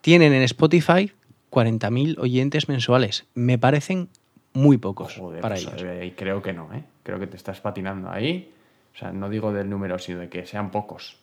[0.00, 1.12] tienen en Spotify
[1.50, 3.26] 40.000 oyentes mensuales.
[3.34, 4.08] Me parecen
[4.52, 5.82] muy pocos Joder, para pues, ellos.
[5.82, 6.84] eh, y creo que no, ¿eh?
[7.02, 8.52] Creo que te estás patinando ahí.
[8.94, 11.16] O sea, no digo del número, sino de que sean pocos.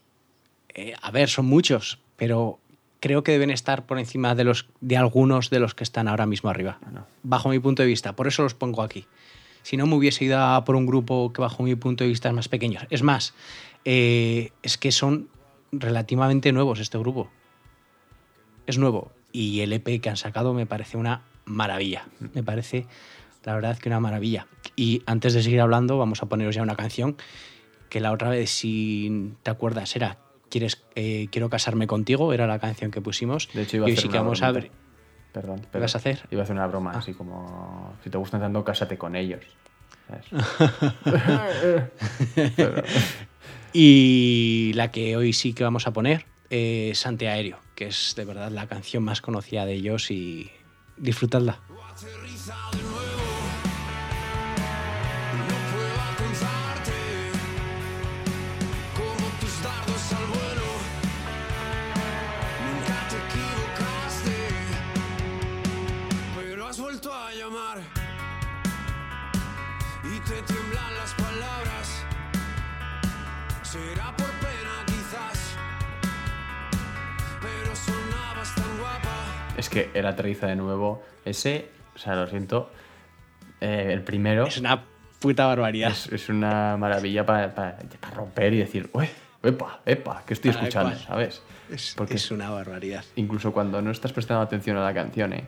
[0.74, 2.60] Eh, a ver, son muchos, pero
[3.00, 6.26] creo que deben estar por encima de, los, de algunos de los que están ahora
[6.26, 6.80] mismo arriba.
[6.92, 7.06] no.
[7.24, 8.16] Bajo mi punto de vista.
[8.16, 9.06] Por eso los pongo aquí.
[9.66, 12.30] Si no, me hubiese ido a por un grupo que bajo mi punto de vista
[12.30, 12.82] es más pequeño.
[12.92, 13.34] Es más,
[13.84, 15.28] eh, es que son
[15.72, 17.32] relativamente nuevos este grupo.
[18.68, 19.12] Es nuevo.
[19.32, 22.06] Y el EP que han sacado me parece una maravilla.
[22.36, 22.86] Me parece,
[23.44, 24.46] la verdad, que una maravilla.
[24.76, 27.18] Y antes de seguir hablando, vamos a poneros ya una canción
[27.90, 30.20] que la otra vez, si te acuerdas, era
[30.52, 33.50] ¿Quieres, eh, Quiero casarme contigo, era la canción que pusimos.
[33.52, 34.70] De hecho, iba a y hoy hacer sí que vamos a ver.
[35.36, 35.68] Perdón.
[35.70, 36.22] ¿Qué vas a hacer?
[36.32, 37.00] Iba a hacer una broma, Ah.
[37.00, 37.94] así como...
[38.06, 39.42] Si te gustan tanto, cásate con ellos.
[43.74, 48.50] Y la que hoy sí que vamos a poner es Antiaéreo, que es de verdad
[48.50, 50.50] la canción más conocida de ellos y
[50.96, 51.60] disfrutadla.
[79.76, 81.04] Que él aterriza de nuevo.
[81.26, 82.72] Ese, o sea, lo siento,
[83.62, 84.84] eh, el primero Es una
[85.20, 85.92] puta barbaridad.
[85.92, 87.78] es, es una maravilla para, para
[88.14, 89.08] romper y decir, uy,
[89.44, 90.92] epa, epa, ¿qué estoy escuchando?
[90.92, 91.06] cual.
[91.06, 91.42] ¿Sabes?
[91.70, 93.04] Es, Porque es una barbaridad.
[93.16, 95.44] incluso cuando no estás prestando atención a la canción, ¿eh?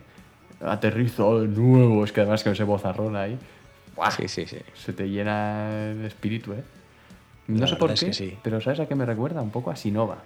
[0.60, 3.38] Aterrizo de nuevo, es que además que ese vozarrón ahí,
[3.94, 4.10] ¡buah!
[4.10, 4.58] Sí, sí, sí.
[4.74, 6.64] se te llena el espíritu, ¿eh?
[7.46, 8.36] La No sé por qué, que sí.
[8.42, 9.40] pero ¿sabes a qué me recuerda?
[9.40, 10.18] Un poco a Sinova.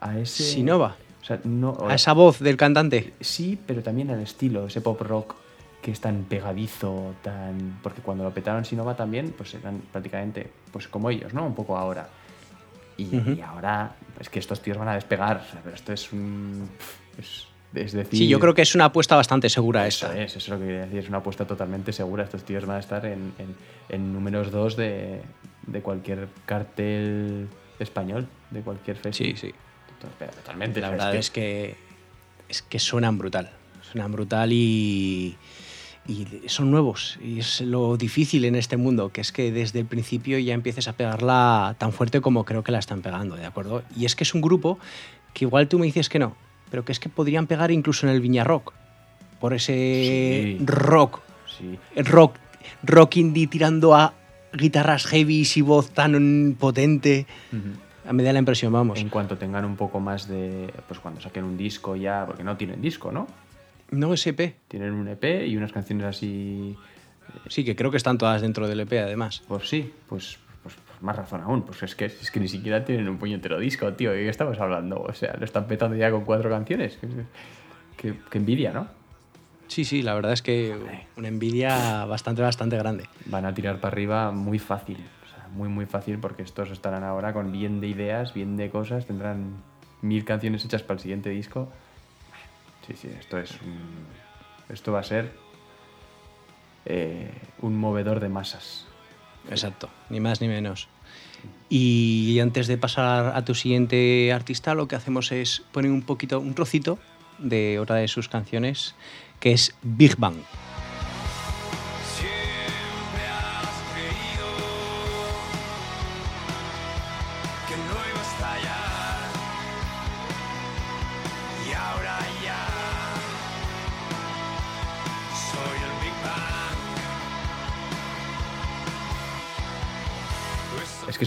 [0.00, 0.42] A ese...
[0.42, 0.96] Sinova.
[1.28, 1.76] O sea, no...
[1.86, 3.12] A esa voz del cantante.
[3.20, 5.34] Sí, pero también al estilo, ese pop rock
[5.82, 7.78] que es tan pegadizo, tan...
[7.82, 11.44] Porque cuando lo petaron Sinova también, pues eran prácticamente pues como ellos, ¿no?
[11.46, 12.08] Un poco ahora.
[12.96, 16.66] Y, ahora es que estos tíos van a despegar, o sea, pero esto es un...
[17.18, 18.18] Es, es decir...
[18.18, 20.18] Sí, yo creo que es una apuesta bastante segura esta.
[20.18, 22.24] es, eso es lo que quería decir, es una apuesta totalmente segura.
[22.24, 23.54] Estos tíos van a estar en, en-
[23.90, 25.20] en números dos de,
[25.66, 29.36] de cualquier cartel español, de cualquier festival.
[29.36, 29.54] Sí, sí.
[30.36, 30.80] Totalmente.
[30.80, 31.76] La verdad es que,
[32.48, 33.50] es que suenan brutal.
[33.82, 35.36] Suenan brutal y,
[36.06, 37.18] y son nuevos.
[37.22, 40.88] Y es lo difícil en este mundo, que es que desde el principio ya empieces
[40.88, 43.82] a pegarla tan fuerte como creo que la están pegando, ¿de acuerdo?
[43.96, 44.78] Y es que es un grupo
[45.34, 46.36] que igual tú me dices que no,
[46.70, 48.72] pero que es que podrían pegar incluso en el Viña Rock.
[49.40, 50.64] Por ese Sí.
[50.64, 51.20] rock,
[51.58, 52.36] Sí, rock,
[52.82, 54.12] rock indie tirando a
[54.52, 57.26] guitarras heavy y voz tan potente.
[58.12, 58.98] Me da la impresión, vamos.
[59.00, 60.72] En cuanto tengan un poco más de.
[60.86, 62.24] Pues cuando saquen un disco ya.
[62.26, 63.26] Porque no tienen disco, ¿no?
[63.90, 64.56] No SP.
[64.68, 66.76] Tienen un EP y unas canciones así.
[67.48, 69.42] Sí, que creo que están todas dentro del EP, además.
[69.48, 71.62] Pues sí, pues, pues, pues más razón aún.
[71.62, 74.12] Pues es que, es que ni siquiera tienen un puñetero disco, tío.
[74.12, 75.00] ¿De qué estamos hablando?
[75.02, 76.98] O sea, lo están petando ya con cuatro canciones.
[77.96, 78.88] Qué- qué envidia, ¿no?
[79.66, 80.74] Sí, sí, la verdad es que
[81.16, 83.04] una envidia bastante, bastante grande.
[83.26, 84.96] Van a tirar para arriba muy fácil.
[85.54, 89.06] Muy, muy fácil porque estos estarán ahora con bien de ideas, bien de cosas.
[89.06, 89.54] Tendrán
[90.02, 91.68] mil canciones hechas para el siguiente disco.
[92.86, 94.06] Sí, sí, esto es un-
[94.68, 95.32] Esto va a ser
[96.84, 97.30] eh,
[97.60, 98.86] un movedor de masas.
[99.50, 100.88] Exacto, ni más ni menos.
[101.70, 106.40] Y antes de pasar a tu siguiente artista, lo que hacemos es poner un poquito,
[106.40, 106.98] un trocito
[107.38, 108.94] de otra de sus canciones,
[109.40, 110.36] que es Big Bang.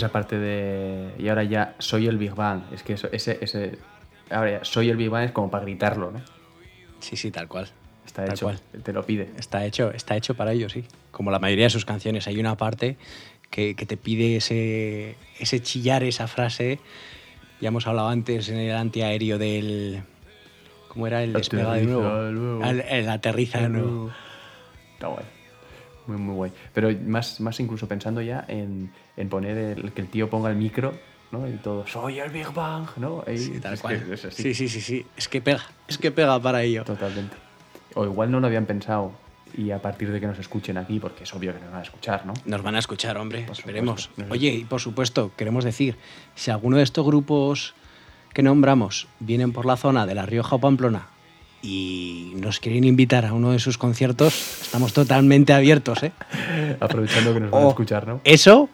[0.02, 1.12] Esa parte de.
[1.20, 2.64] Y ahora ya soy el Big Bang.
[2.74, 3.78] Es que eso, ese, ese.
[4.30, 6.22] Ahora ya soy el Big Bang es como para gritarlo, ¿no?
[7.00, 7.70] Sí, sí, tal cual.
[8.06, 8.46] Está Tal hecho.
[8.46, 8.60] cual.
[8.84, 9.30] Te lo pide.
[9.38, 10.84] Está hecho, está hecho para ello, sí.
[11.12, 12.98] Como la mayoría de sus canciones, hay una parte
[13.50, 16.80] que, que te pide ese, ese chillar, esa frase.
[17.60, 20.02] Ya hemos hablado antes en el antiaéreo del.
[20.88, 21.24] ¿Cómo era?
[21.24, 22.64] El despega de nuevo.
[22.66, 24.12] El, el aterriza de nuevo.
[24.94, 25.26] Está guay.
[26.12, 26.52] Muy, muy guay.
[26.74, 30.56] Pero más, más incluso pensando ya en, en poner el, que el tío ponga el
[30.56, 30.93] micro,
[31.32, 31.47] ¿no?
[31.47, 33.24] Y todo, soy el Big Bang, ¿no?
[33.32, 34.04] Y Sí, tal es cual.
[34.06, 34.43] que es así.
[34.43, 35.06] Sí, sí, sí, sí.
[35.17, 35.63] Es que pega.
[35.88, 36.84] Es que pega para ello.
[36.84, 37.36] Totalmente.
[37.95, 39.12] O igual no lo habían pensado
[39.58, 41.84] y a partir de que nos escuchen aquí, porque es obvio que nos van a
[41.84, 42.34] escuchar, ¿no?
[42.45, 43.41] Nos van a escuchar, hombre.
[43.43, 44.04] Por Esperemos.
[44.04, 44.34] supuesto.
[44.34, 45.97] Oye, y por supuesto, queremos decir,
[46.36, 47.74] si alguno de estos grupos
[48.34, 51.08] que nombramos vienen por la zona de La Rioja o Pamplona
[51.62, 56.12] y nos quieren invitar a uno de sus conciertos, estamos totalmente abiertos, ¿eh?
[56.80, 58.21] Aprovechando que nos van a escuchar, ¿no?
[58.24, 58.69] Eso,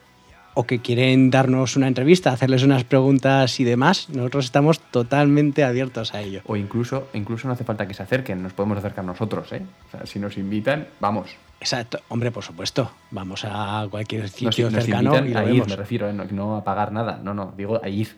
[0.53, 6.13] o que quieren darnos una entrevista, hacerles unas preguntas y demás, nosotros estamos totalmente abiertos
[6.13, 6.41] a ello.
[6.45, 9.61] O incluso, incluso no hace falta que se acerquen, nos podemos acercar nosotros, ¿eh?
[9.87, 11.29] O sea, si nos invitan, vamos.
[11.59, 12.91] Exacto, hombre, por supuesto.
[13.11, 15.67] Vamos a cualquier sitio nos cercano y lo a ir, vemos.
[15.67, 16.13] me refiero, ¿eh?
[16.13, 18.15] no, no a pagar nada, no, no, digo a ir.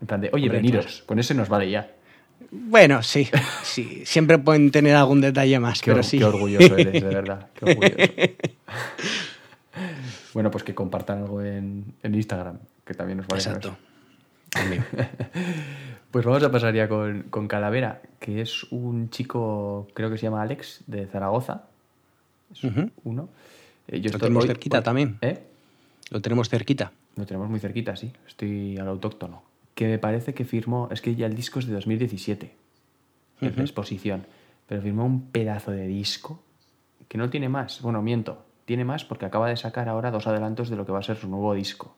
[0.00, 1.06] En plan de, oye, Hombre, veniros, claro.
[1.06, 1.90] con ese nos vale ya.
[2.50, 3.28] Bueno, sí,
[3.62, 4.02] sí.
[4.06, 6.18] Siempre pueden tener algún detalle más, Qué, pero sí.
[6.18, 7.48] qué orgulloso eres, de verdad.
[7.54, 7.96] Qué orgulloso.
[10.34, 13.42] bueno, pues que compartan algo en, en Instagram, que también nos vale.
[13.42, 13.76] Exacto.
[16.10, 20.22] Pues vamos a pasar ya con, con Calavera, que es un chico, creo que se
[20.22, 21.64] llama Alex, de Zaragoza.
[22.50, 22.62] Es
[23.04, 23.28] uno.
[23.88, 25.18] Eh, yo Lo tenemos hoy- cerquita también.
[25.20, 25.38] ¿Eh?
[26.08, 26.92] Lo tenemos cerquita.
[27.16, 28.10] Lo tenemos muy cerquita, sí.
[28.26, 29.42] Estoy al autóctono.
[29.78, 32.52] Que me parece que firmó, es que ya el disco es de 2017,
[33.42, 34.26] en la exposición,
[34.66, 36.42] pero firmó un pedazo de disco
[37.06, 37.80] que no tiene más.
[37.80, 40.98] Bueno, miento, tiene más porque acaba de sacar ahora dos adelantos de lo que va
[40.98, 41.94] a ser su nuevo disco,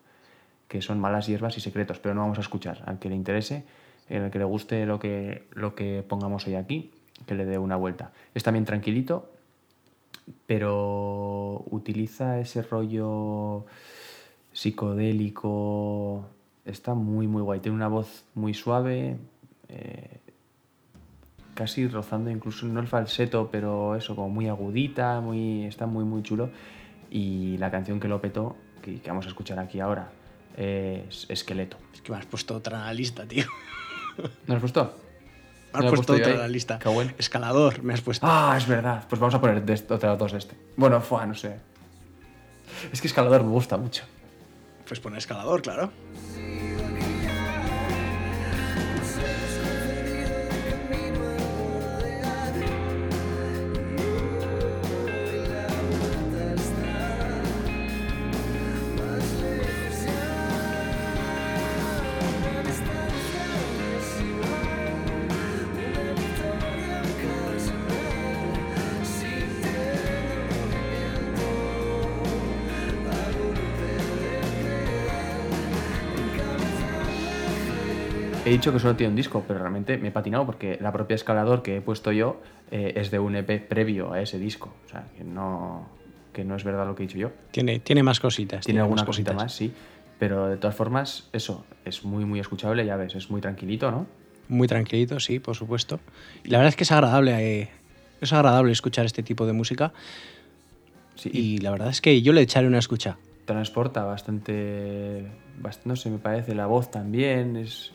[0.68, 2.82] que son Malas Hierbas y Secretos, pero no vamos a escuchar.
[2.84, 3.64] Al que le interese,
[4.10, 6.90] al que le guste lo que, lo que pongamos hoy aquí,
[7.24, 8.12] que le dé una vuelta.
[8.34, 9.32] Es también tranquilito,
[10.44, 13.64] pero utiliza ese rollo
[14.52, 16.28] psicodélico.
[16.64, 17.60] Está muy, muy guay.
[17.60, 19.16] Tiene una voz muy suave,
[19.68, 20.20] eh,
[21.54, 26.22] casi rozando incluso, no el falseto, pero eso, como muy agudita, muy, está muy, muy
[26.22, 26.50] chulo.
[27.10, 30.10] Y la canción que lo petó, que, que vamos a escuchar aquí ahora,
[30.56, 31.76] es Esqueleto.
[31.94, 33.44] Es que me has puesto otra en la lista, tío.
[34.46, 34.94] ¿No has puesto?
[35.72, 36.78] Me ¿No has puesto otra en la lista.
[36.78, 37.12] Qué bueno.
[37.16, 38.26] Escalador, me has puesto.
[38.28, 39.04] Ah, es verdad.
[39.08, 40.56] Pues vamos a poner de este- otras dos de este.
[40.76, 41.56] Bueno, fue, no sé.
[42.92, 44.04] Es que Escalador me gusta mucho.
[44.86, 45.90] Pues pone escalador, claro.
[78.60, 81.62] Dicho que solo tiene un disco, pero realmente me he patinado porque la propia escalador
[81.62, 84.72] que he puesto yo eh, es de un EP previo a ese disco.
[84.86, 85.88] O sea, que no,
[86.32, 87.30] que no es verdad lo que he dicho yo.
[87.50, 88.64] Tiene, tiene más cositas.
[88.64, 89.72] Tiene alguna más cosita más, sí.
[90.18, 94.06] Pero de todas formas, eso, es muy, muy escuchable, ya ves, es muy tranquilito, ¿no?
[94.48, 95.98] Muy tranquilito, sí, por supuesto.
[96.44, 97.70] Y la verdad es que es agradable, eh,
[98.20, 99.92] es agradable escuchar este tipo de música.
[101.14, 103.16] Sí, Y la verdad es que yo le echaré una escucha.
[103.46, 105.26] transporta bastante,
[105.60, 107.90] bast- no sé, me parece, la voz también, es,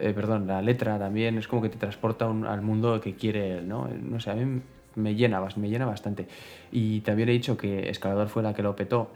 [0.00, 3.58] eh, perdón, la letra también, es como que te transporta un- al mundo que quiere
[3.58, 3.88] él, ¿no?
[3.88, 4.60] No sé, a mí
[4.96, 6.28] me llena, me llena bastante.
[6.72, 9.10] Y también he dicho que Escalador fue la que lo petó,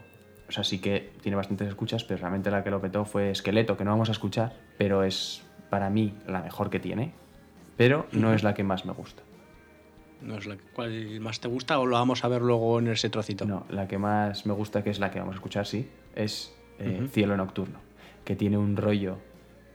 [0.47, 3.77] o sea, sí que tiene bastantes escuchas, pero realmente la que lo petó fue Esqueleto,
[3.77, 7.11] que no vamos a escuchar, pero es para mí la mejor que tiene,
[7.77, 9.21] pero no es la que más me gusta.
[10.21, 13.09] No es la ¿Cuál más te gusta o lo vamos a ver luego en ese
[13.09, 13.45] trocito?
[13.45, 16.53] No, la que más me gusta, que es la que vamos a escuchar, sí, es
[16.79, 17.79] eh, Cielo Nocturno,
[18.25, 19.17] que tiene un rollo,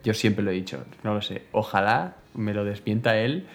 [0.04, 3.46] yo siempre lo he dicho, no lo sé, ojalá me lo despienta él,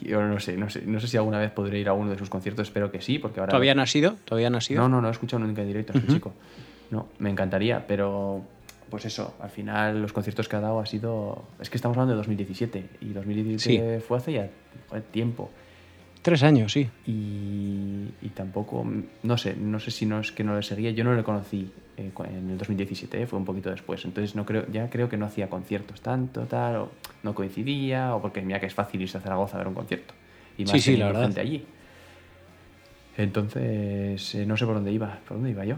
[0.00, 2.18] yo no sé, no sé, no sé si alguna vez podré ir a uno de
[2.18, 3.50] sus conciertos, espero que sí, porque ahora...
[3.50, 4.16] ¿Todavía no ha sido?
[4.24, 4.82] ¿Todavía no ha sido?
[4.82, 6.34] No, no, no he escuchado nunca en directo a este chico.
[6.90, 8.42] No, me encantaría, pero
[8.90, 11.44] pues eso, al final los conciertos que ha dado ha sido...
[11.60, 14.50] Es que estamos hablando de 2017 y 2017 fue hace ya
[15.10, 15.50] tiempo.
[16.22, 16.88] Tres años, sí.
[17.04, 18.86] Y, y tampoco,
[19.24, 21.68] no sé, no sé si no es que no le seguía, yo no le conocí
[21.96, 25.16] eh, en el 2017, eh, fue un poquito después, entonces no creo, ya creo que
[25.16, 26.92] no hacía conciertos tanto, tal, o
[27.24, 30.14] no coincidía, o porque mira que es fácil irse a Zaragoza a ver un concierto,
[30.56, 31.22] y más Sí, sí, la verdad.
[31.22, 31.64] gente allí.
[33.16, 35.76] Entonces, eh, no sé por dónde iba, ¿por dónde iba yo?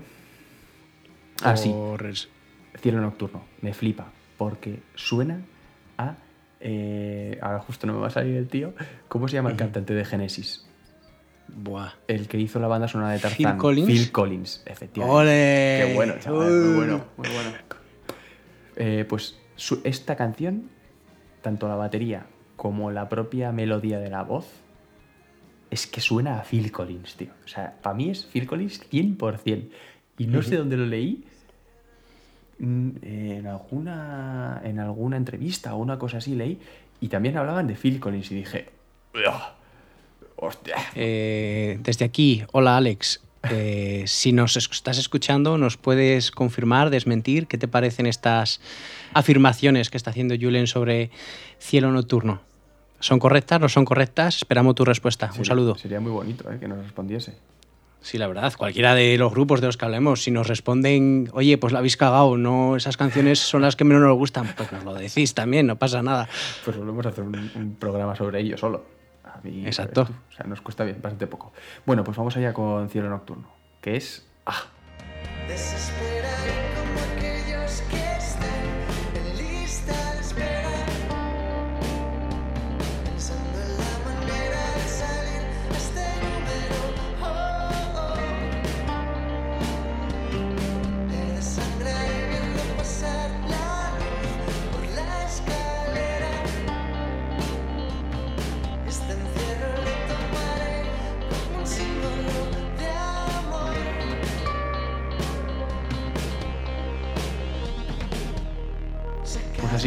[1.43, 1.75] Ah, sí,
[2.81, 5.41] Cielo Nocturno, me flipa, porque suena
[5.97, 6.17] a...
[6.61, 8.75] eh, ahora justo no me va a salir el tío,
[9.09, 10.67] ¿cómo se llama el cantante de Genesis?
[11.49, 11.93] Buah.
[12.09, 13.37] El que hizo la banda sonora de Tarzán.
[13.37, 13.87] Phil Collins.
[13.87, 15.19] Phil Collins, efectivamente.
[15.21, 15.85] ¡Ole!
[15.87, 16.53] Qué bueno, chaval.
[16.53, 17.51] Muy bueno, muy bueno.
[18.77, 20.71] Eh, pues su- esta canción,
[21.43, 24.47] tanto la batería como la propia melodía de la voz,
[25.71, 27.31] es que suena a Phil Collins, tío.
[27.45, 29.69] O sea, para mí es Phil Collins 100%.
[30.19, 31.25] Y no sé dónde lo leí.
[32.59, 36.59] Mm, En alguna, en alguna entrevista o una cosa así leí.
[37.01, 38.69] Y también hablaban de Phil Collins y dije...
[39.15, 39.43] "Ugh,
[40.37, 40.77] ¡Hostia!
[40.95, 43.21] Eh, desde aquí, hola Alex.
[43.51, 48.61] Eh, si nos es- estás escuchando, ¿nos puedes confirmar, desmentir qué te parecen estas
[49.13, 51.11] afirmaciones que está haciendo Julen sobre
[51.59, 52.41] cielo nocturno?
[53.01, 53.61] ¿Son correctas?
[53.61, 54.37] ¿No son correctas?
[54.39, 55.31] Esperamos tu respuesta.
[55.39, 55.77] Un saludo.
[55.77, 57.35] Sería muy bonito eh, que nos respondiese.
[58.05, 61.57] Sí, la verdad, cualquiera de los grupos de los que hablemos, si nos responden, oye,
[61.57, 64.85] pues la habéis cagado, no, esas canciones son las que menos nos gustan, pues nos
[64.85, 66.29] lo decís también, no pasa nada.
[66.67, 68.85] Pues volvemos a hacer un, un programa sobre ello solo.
[69.25, 70.03] A mí, Exacto.
[70.03, 71.55] O sea, nos cuesta bien, bastante poco.
[71.87, 73.49] Bueno, pues vamos allá con Cielo Nocturno,
[73.81, 74.27] que es...
[74.45, 74.65] Ah,
[75.49, 78.04] Desesperaré como aquellos que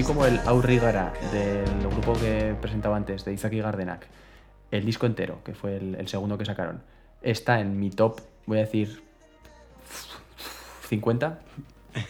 [0.08, 4.08] como el Aurrigara del grupo que presentaba antes, de Izaki Gardenak,
[4.72, 6.82] el disco entero, que fue el, el segundo que sacaron,
[7.22, 9.02] está en mi top, voy a decir,
[10.88, 11.39] 50.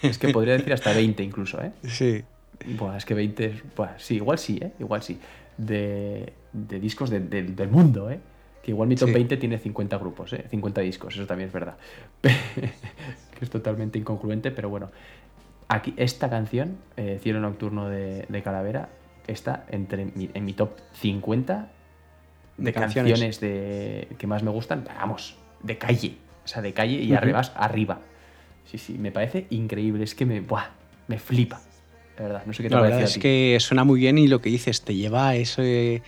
[0.04, 1.72] Es que podría decir hasta 20 incluso, ¿eh?
[1.84, 2.24] Sí.
[2.78, 3.64] Buah, es que 20 es.
[3.76, 4.72] buah, sí, igual sí, ¿eh?
[4.80, 5.20] Igual sí.
[5.58, 8.20] De, de discos de- de- del mundo, ¿eh?
[8.64, 9.14] Que igual mi top Sí.
[9.14, 10.46] 20 tiene 50 grupos, ¿eh?
[10.50, 11.78] 50 discos, eso también es verdad.
[12.22, 14.90] que es totalmente incongruente, pero bueno.
[15.70, 18.90] Aquí, esta canción, eh, Cielo Nocturno de, de Calavera,
[19.28, 21.70] está entre mi- en mi top 50
[22.58, 23.12] de, De canciones.
[23.14, 26.18] canciones, de, que más me gustan, vamos, de calle.
[26.46, 27.18] O sea, de calle y Ujú.
[27.18, 28.00] arriba, arriba.
[28.66, 30.04] Sí, sí, me parece increíble.
[30.06, 30.70] Es que me, buah,
[31.08, 31.62] me flipa.
[32.18, 33.20] De verdad, no sé qué te La verdad a es ti.
[33.20, 36.02] que suena muy bien y lo que dices, te lleva a ese,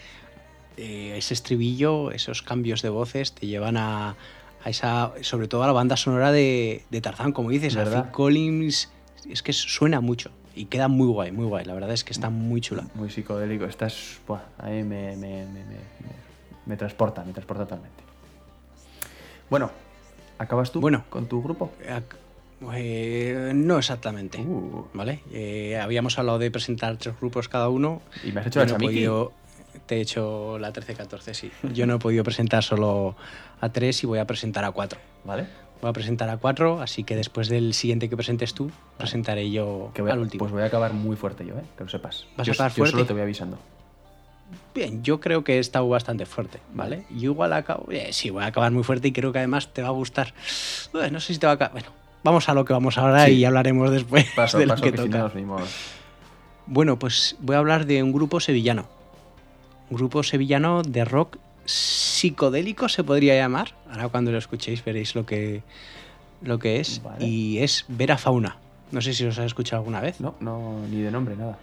[0.78, 4.16] eh, ese estribillo, esos cambios de voces, te llevan a,
[4.64, 8.04] a esa, sobre todo a la banda sonora de, de Tarzán, como dices, a ¿Verdad?
[8.06, 8.92] Phil Collins,
[9.30, 12.30] es que suena mucho y queda muy guay, muy guay, la verdad es que está
[12.30, 12.86] muy chula.
[12.96, 13.66] Muy psicodélico.
[13.66, 15.64] Estás, buah, ahí me, me, me,
[16.66, 18.04] me, transporta, me transporta totalmente.
[19.50, 19.72] Bueno,
[20.38, 21.06] ¿acabas tú Bueno.
[21.10, 21.72] con tu grupo?
[22.74, 24.86] Eh, no exactamente, Uh.
[24.94, 25.22] ¿vale?
[25.32, 28.02] Eh, habíamos hablado de presentar tres grupos cada uno.
[28.24, 29.32] Y me has hecho la no
[29.86, 31.52] te he hecho la 13-14, sí.
[31.74, 33.16] Yo no he podido presentar solo
[33.62, 35.00] a tres y voy a presentar a cuatro.
[35.24, 35.48] ¿Vale?
[35.82, 39.92] Voy a presentar a cuatro, así que después del siguiente que presentes tú, presentaré yo
[39.94, 40.40] Que voy a- al último.
[40.40, 41.64] Pues voy a acabar muy fuerte yo, ¿eh?
[41.78, 42.26] Que lo sepas.
[42.36, 43.08] ¿Vas yo, a acabar yo solo fuerte?
[43.08, 43.58] te voy avisando.
[44.76, 47.04] Bien, yo creo que he estado bastante fuerte, ¿vale?
[47.12, 47.86] Yo igual acabo...
[47.92, 50.34] eh, sí, voy a acabar muy fuerte y creo que además te va a gustar.
[50.94, 51.72] Uy, no sé si te va a acabar...
[51.74, 51.90] Bueno,
[52.24, 53.34] vamos a lo que vamos ahora Sí.
[53.34, 55.32] y hablaremos después Paso, de lo paso, que que, si toca.
[55.36, 55.58] no.
[56.66, 58.86] Bueno, pues voy a hablar de un grupo sevillano.
[59.90, 61.38] Un grupo sevillano de rock
[61.70, 63.76] psicodélico se podría llamar.
[63.90, 65.62] Ahora cuando lo escuchéis veréis lo que,
[66.42, 67.02] lo que es.
[67.04, 67.26] Vale.
[67.26, 68.58] Y es Vera Fauna.
[68.92, 70.20] No sé si os has escuchado alguna vez.
[70.20, 71.60] No, no, ni de nombre, nada.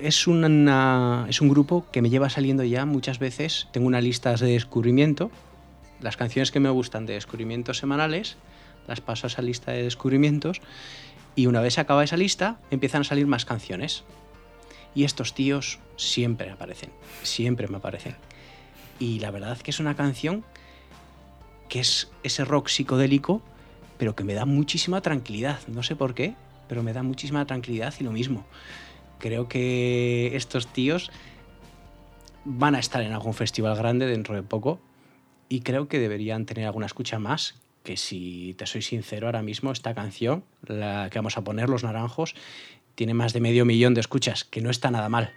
[0.00, 3.68] Es, una, es un grupo que me lleva saliendo ya muchas veces.
[3.72, 5.30] Tengo una lista de descubrimiento.
[6.00, 8.36] Las canciones que me gustan de descubrimientos semanales
[8.86, 10.60] las paso a esa lista de descubrimientos.
[11.36, 14.02] Y una vez acaba esa lista, empiezan a salir más canciones.
[14.94, 16.90] Y estos tíos siempre aparecen.
[17.22, 18.16] Siempre me aparecen.
[18.98, 20.44] Y la verdad que es una canción
[21.68, 23.42] que es ese rock psicodélico,
[23.98, 25.60] pero que me da muchísima tranquilidad.
[25.68, 26.34] No sé por qué,
[26.68, 28.46] pero me da muchísima tranquilidad y lo mismo.
[29.18, 31.10] Creo que estos tíos
[32.44, 34.80] van a estar en algún festival grande dentro de poco
[35.48, 37.54] y creo que deberían tener alguna escucha más.
[37.84, 41.84] Que si te soy sincero, ahora mismo esta canción, la que vamos a poner, Los
[41.84, 42.34] Naranjos,
[42.94, 45.32] tiene más de medio millón de escuchas, que no está nada mal.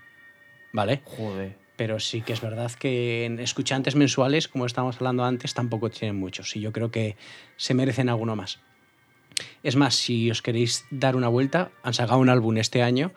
[0.73, 1.01] ¿Vale?
[1.05, 1.60] Joder.
[1.81, 6.15] Pero sí que es verdad que en escuchantes mensuales, como estábamos hablando antes, tampoco tienen
[6.15, 6.55] muchos.
[6.55, 7.17] Y yo creo que
[7.57, 8.59] se merecen alguno más.
[9.63, 13.13] Es más, si os queréis dar una vuelta, han sacado un álbum este año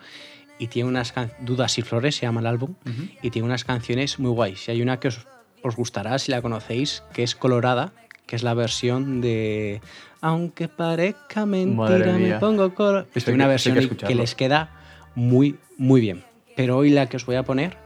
[0.59, 2.75] y tiene unas Dudas y Flores, se llama el álbum,
[3.21, 4.67] y tiene unas canciones muy guays.
[4.67, 5.27] Y hay una que os,
[5.63, 7.93] os gustará si la conocéis, que es Colorada,
[8.25, 9.83] que es la versión de
[10.23, 13.09] Aunque parezca mentira, me pongo color.
[13.15, 14.71] Es que- una hay versión que que, les queda
[15.15, 16.25] muy, muy bien.
[16.57, 17.84] Pero hoy la que os voy a poner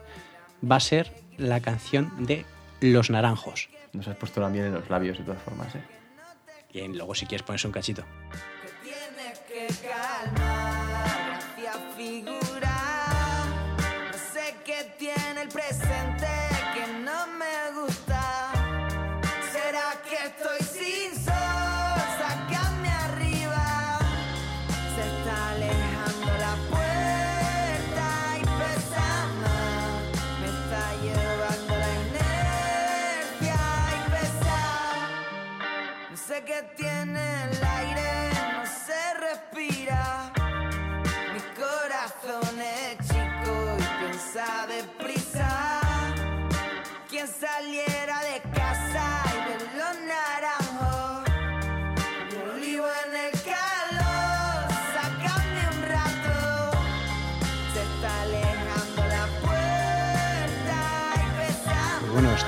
[0.62, 2.44] va a ser la canción de
[2.80, 3.68] Los Naranjos.
[3.92, 5.82] Nos has puesto la miel en los labios de todas formas, ¿eh?
[6.72, 8.04] Y luego si quieres ponerse un cachito.
[8.62, 10.57] que tienes que calmar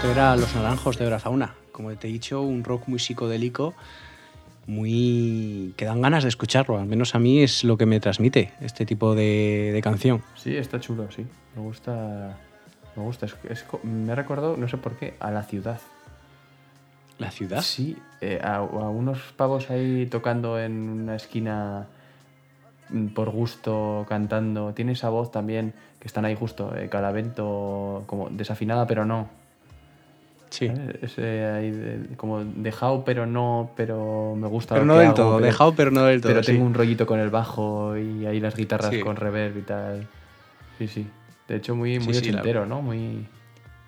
[0.00, 1.54] esto era Los Naranjos de Fauna.
[1.72, 3.74] Como te he dicho, un rock muy psicodélico,
[4.66, 5.74] muy...
[5.76, 6.78] que dan ganas de escucharlo.
[6.78, 10.22] Al menos a mí es lo que me transmite este tipo de, de canción.
[10.36, 11.26] Sí, está chulo, sí.
[11.54, 12.34] Me gusta.
[12.96, 13.26] Me gusta.
[13.26, 15.82] Es, me ha recordado, no sé por qué, a la ciudad.
[17.18, 17.60] ¿La ciudad?
[17.60, 20.72] Sí, eh, a, a unos pavos ahí tocando en
[21.02, 21.88] una esquina
[22.88, 24.72] mm, por gusto, cantando.
[24.72, 29.39] Tiene esa voz también que están ahí justo, eh, calavento, como desafinada, pero no.
[30.50, 30.68] Sí.
[31.00, 34.74] Ese ahí de- como dejado, pero no, pero me gusta.
[34.74, 36.32] Pero lo no que del hago, todo, pero- dejado, pero no del todo.
[36.32, 36.52] Pero sí.
[36.52, 39.00] tengo un rollito con el bajo y ahí las guitarras Sí.
[39.00, 40.08] con reverb y tal.
[40.78, 41.06] Sí, sí.
[41.48, 42.82] De hecho, muy, Sí, muy sí, la- ochentero, ¿no?
[42.82, 43.26] Muy.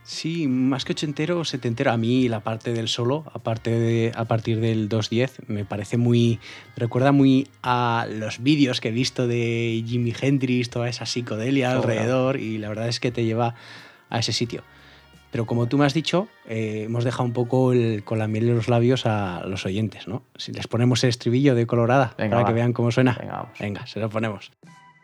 [0.04, 1.92] Sí, más que ochentero, setentero.
[1.92, 6.40] A mí la parte del solo, aparte de, a partir del 2.10, me parece muy...
[6.76, 11.70] Me recuerda muy a los vídeos que he visto de Jimi Hendrix, toda esa psicodelia
[11.70, 13.54] alrededor, y la verdad es que te lleva
[14.10, 14.62] a ese sitio.
[15.33, 18.51] Pero como tú me has dicho, eh, hemos dejado un poco el- con la miel
[18.51, 20.22] en los labios a los oyentes, ¿no?
[20.37, 22.49] Si les ponemos el estribillo de Colorada Venga, para va.
[22.49, 23.16] que vean cómo suena.
[23.18, 23.59] Venga, vamos.
[23.59, 24.53] Venga, se lo ponemos.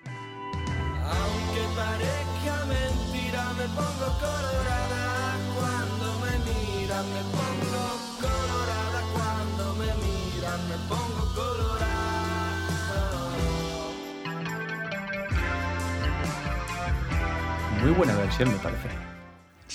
[0.04, 7.88] Aunque parezca mentira, me pongo colorada cuando me miran, me pongo
[8.20, 11.88] colorada cuando me miran, me pongo colorada.
[17.82, 19.07] Muy buena versión, me parece.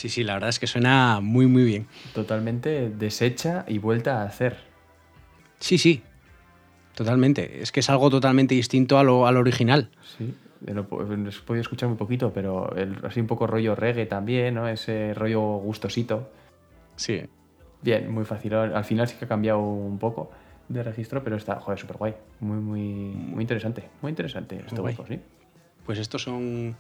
[0.04, 1.88] Sí, sí, la verdad es que suena muy, muy bien.
[2.14, 4.58] Totalmente deshecha y vuelta a hacer.
[5.62, 6.04] Sí, sí,
[6.94, 7.62] totalmente.
[7.62, 9.92] Es que es algo totalmente distinto a lo, al original.
[10.18, 10.34] Sí.
[10.68, 10.84] eh, Lo, he
[11.46, 14.68] podido escuchar muy poquito, pero el- así un poco rollo reggae también, ¿no?
[14.68, 16.30] Ese rollo gustosito.
[16.98, 17.22] Sí.
[17.82, 18.56] Bien, muy fácil.
[18.56, 20.32] Al final sí que ha cambiado un poco
[20.68, 22.14] de registro, pero está, joder, súper guay.
[22.42, 23.88] Muy, muy, muy interesante.
[24.02, 25.18] Muy interesante este grupo, sí.
[25.86, 26.76] Pues estos son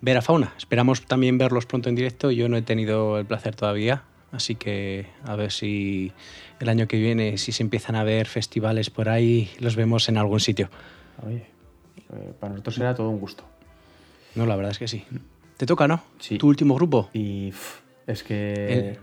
[0.00, 0.54] Vera Fauna.
[0.56, 2.30] Esperamos también verlos pronto en directo.
[2.30, 4.02] Yo no he tenido el placer todavía,
[4.32, 6.12] así que a ver si
[6.60, 10.18] el año que viene, si se empiezan a ver festivales por ahí, los vemos en
[10.18, 10.68] algún sitio.
[11.26, 11.46] Oye,
[12.12, 13.44] eh, para nosotros será todo un gusto.
[14.36, 15.04] No, la verdad es que sí.
[15.56, 16.02] Te toca, ¿no?
[16.18, 16.38] Sí.
[16.38, 17.08] Tu último grupo.
[17.12, 17.52] Y
[18.06, 18.54] es que
[18.90, 18.98] El-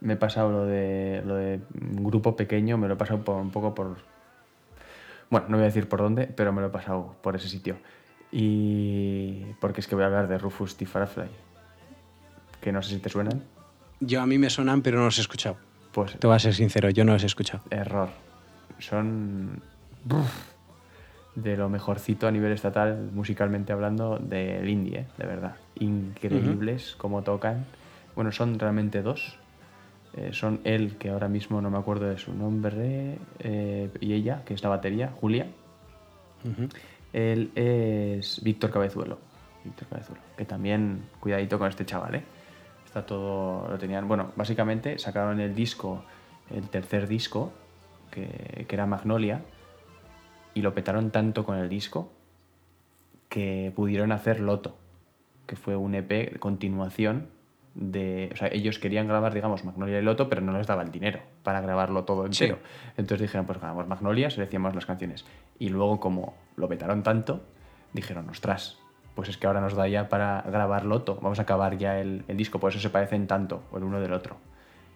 [0.00, 3.36] me he pasado lo de, lo de un grupo pequeño, me lo he pasado por,
[3.40, 3.96] un poco por...
[5.30, 7.76] Bueno, no voy a decir por dónde, pero me lo he pasado por ese sitio.
[8.36, 10.86] Y porque es que voy a hablar de Rufus T.
[10.86, 11.28] Firefly,
[12.60, 13.44] que no sé si te suenan.
[14.00, 15.56] Yo a mí me suenan, pero no los he escuchado.
[15.92, 17.62] Pues Te voy a ser sincero, yo no los he escuchado.
[17.70, 18.08] error.
[18.80, 19.62] Son
[21.36, 25.06] de lo mejorcito a nivel estatal, musicalmente hablando, del indie, ¿eh?
[25.16, 25.54] de verdad.
[25.78, 27.64] Increíbles como tocan.
[28.16, 29.38] Bueno, son realmente dos.
[30.16, 34.42] Eh, son él, que ahora mismo no me acuerdo de su nombre, eh, y ella,
[34.44, 35.46] que es la batería, Julia.
[37.14, 39.18] Él es Víctor Cabezuelo.
[39.64, 40.20] Víctor Cabezuelo.
[40.36, 42.24] Que también, cuidadito con este chaval, ¿eh?
[42.84, 43.68] Está todo.
[43.68, 44.06] Lo tenían.
[44.08, 46.04] Bueno, básicamente sacaron el disco,
[46.50, 47.52] el tercer disco,
[48.10, 49.42] que, que era Magnolia,
[50.54, 52.12] y lo petaron tanto con el disco
[53.28, 54.76] que pudieron hacer Loto,
[55.46, 57.28] que fue un EP de continuación
[57.74, 58.30] de...
[58.32, 61.20] O sea, ellos querían grabar, digamos, Magnolia y Loto, pero no les daba el dinero
[61.42, 62.44] para grabarlo todo Sí.
[62.44, 62.62] entero.
[62.96, 65.24] Entonces dijeron, pues grabamos Magnolia, seleccionamos las canciones.
[65.58, 67.42] Y luego, como lo vetaron tanto,
[67.92, 68.78] dijeron, ostras,
[69.14, 71.18] pues es que ahora nos da ya para grabar Loto.
[71.22, 74.12] Vamos a acabar ya el, el disco, por eso se parecen tanto el uno del
[74.12, 74.36] otro.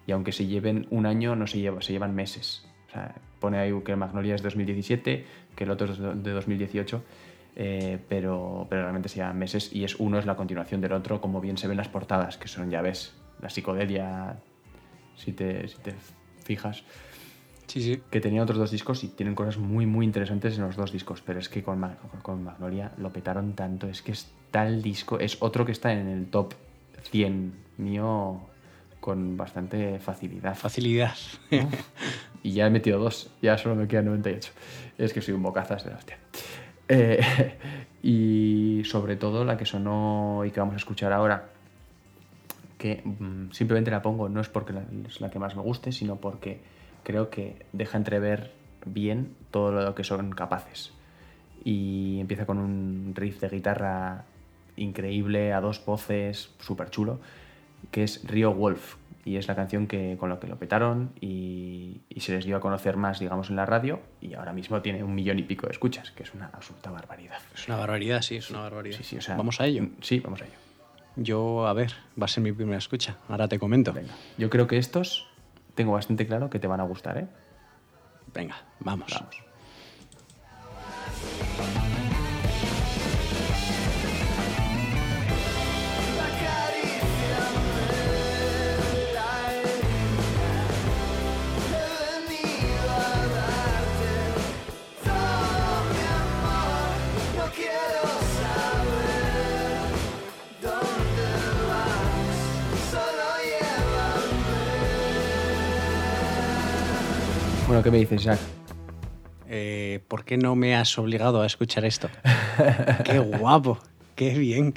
[0.07, 2.65] Y aunque se lleven un año, no se, lleva, se llevan meses.
[2.87, 5.25] O sea, pone ahí que Magnolia es 2017,
[5.55, 7.03] que el otro es de 2018,
[7.61, 11.19] eh, pero, pero realmente se llevan meses y es uno es la continuación del otro,
[11.19, 14.37] como bien se ven las portadas, que son, ya ves, la psicodelia,
[15.17, 15.93] si te, si te
[16.45, 16.85] fijas,
[17.67, 18.01] Sí, sí.
[18.09, 21.21] que tenía otros dos discos y tienen cosas muy, muy interesantes en los dos discos,
[21.21, 21.85] pero es que con,
[22.21, 26.07] con Magnolia lo petaron tanto, es que está el disco, es otro que está en
[26.07, 26.53] el top
[27.11, 28.39] 100 mío
[29.01, 30.55] con bastante facilidad.
[30.55, 31.15] Facilidad.
[32.41, 34.53] Y ya he metido dos, ya solo me quedan 98.
[34.97, 36.17] Es que soy un bocazas de hostia.
[38.01, 41.49] Y sobre todo la que sonó y que vamos a escuchar ahora,
[42.77, 44.73] que mm, simplemente la pongo no es porque
[45.05, 46.61] es la que más me guste, sino porque
[47.03, 48.53] creo que deja entrever
[48.85, 50.93] bien todo lo que son capaces.
[51.65, 54.23] Y empieza con un riff de guitarra
[54.77, 57.19] increíble, a dos voces, súper chulo,
[57.91, 58.95] que es Rio Wolf.
[59.29, 62.57] Y es la canción que, con la que lo petaron y, y se les dio
[62.57, 64.01] a conocer más, digamos, en la radio.
[64.21, 67.37] Y ahora mismo tiene un millón y pico de escuchas, que es una absoluta barbaridad.
[67.53, 68.97] Es una barbaridad, sí, es una barbaridad.
[68.97, 69.87] Sí, sí, o sea, Vamos a ello.
[70.01, 70.55] Sí, vamos a ello.
[71.15, 73.17] Yo, a ver, va a ser mi primera escucha.
[73.27, 73.93] Ahora te comento.
[73.93, 74.15] Venga.
[74.39, 75.27] Yo creo que estos
[75.75, 77.27] tengo bastante claro que te van a gustar, ¿eh?
[78.33, 79.11] Venga, vamos.
[79.13, 79.48] Vamos.
[107.67, 108.39] Bueno, ¿qué me dices, Jack?
[109.47, 112.09] Eh, ¿Por qué no me has obligado a escuchar esto?
[113.05, 113.77] ¡Qué guapo!
[114.15, 114.73] ¡Qué bien!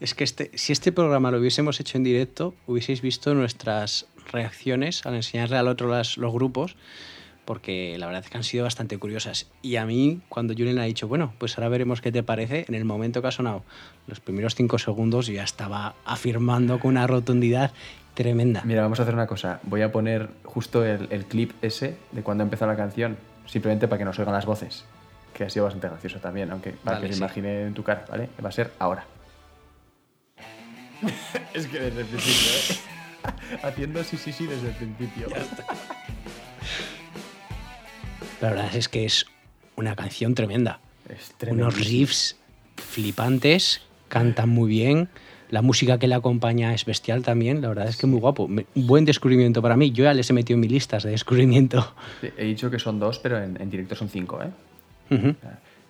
[0.00, 5.06] Es que este, si este programa lo hubiésemos hecho en directo, hubieseis visto nuestras reacciones
[5.06, 6.76] al enseñarle al otro las- los grupos,
[7.44, 9.50] porque la verdad es que han sido bastante curiosas.
[9.62, 12.74] Y a mí, cuando Julen ha dicho, bueno, pues ahora veremos qué te parece, en
[12.74, 13.64] el momento que ha sonado
[14.06, 17.72] los primeros cinco segundos, yo ya estaba afirmando con una rotundidad
[18.14, 18.62] tremenda.
[18.64, 19.60] Mira, vamos a hacer una cosa.
[19.64, 23.16] Voy a poner justo el, el clip ese de cuando empezó la canción,
[23.46, 24.84] simplemente para que nos oigan las voces,
[25.32, 28.04] que ha sido bastante gracioso también, aunque para Vale, que se imagine en tu cara,
[28.08, 28.28] ¿vale?
[28.42, 29.04] Va a ser ahora.
[31.54, 32.94] es que desde el principio, ¿eh?
[33.62, 35.28] Haciendo sí, sí, sí desde el principio.
[38.44, 39.26] La verdad es que es
[39.76, 40.80] una canción tremenda.
[41.50, 42.36] Unos riffs
[42.76, 45.08] flipantes, cantan muy bien.
[45.50, 48.46] La música que le acompaña es bestial también, la verdad es que muy guapo.
[48.48, 49.92] Me- buen descubrimiento para mí.
[49.92, 51.94] Yo ya les he metido en mis listas de descubrimiento.
[52.36, 55.34] He dicho que son dos, pero en, en directo son cinco, ¿eh?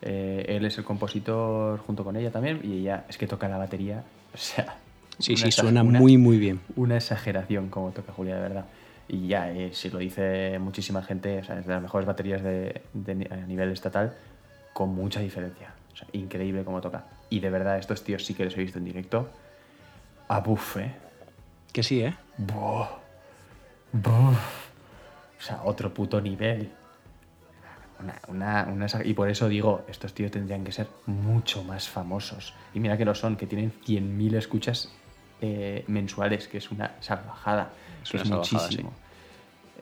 [0.02, 3.56] Eh, él es el compositor junto con ella también y ella es que toca la
[3.56, 4.04] batería.
[4.34, 4.76] O sea,
[5.18, 6.60] Sí, sí, suena una- muy, muy bien.
[6.76, 8.64] Una exageración como toca Julia, de verdad.
[9.08, 12.42] Y ya, eh, si lo dice muchísima gente, o sea, es de las mejores baterías
[12.42, 12.82] de,
[13.30, 14.14] a nivel estatal,
[14.72, 15.74] con mucha diferencia.
[15.92, 17.04] O sea, increíble cómo toca.
[17.30, 19.28] Y de verdad, estos tíos sí que los he visto en directo.
[20.28, 20.94] A buff, ¿eh?
[21.72, 22.14] Que sí, ¿eh?
[22.38, 22.88] Buah.
[23.92, 24.30] Buah.
[25.38, 26.70] O sea, otro puto nivel.
[28.28, 32.54] Una, una- y por eso digo, estos tíos tendrían que ser mucho más famosos.
[32.74, 34.90] Y mira que lo son, que tienen 100.000 escuchas
[35.40, 37.70] eh, mensuales, que es una salvajada.
[38.12, 38.92] Es muchísimo.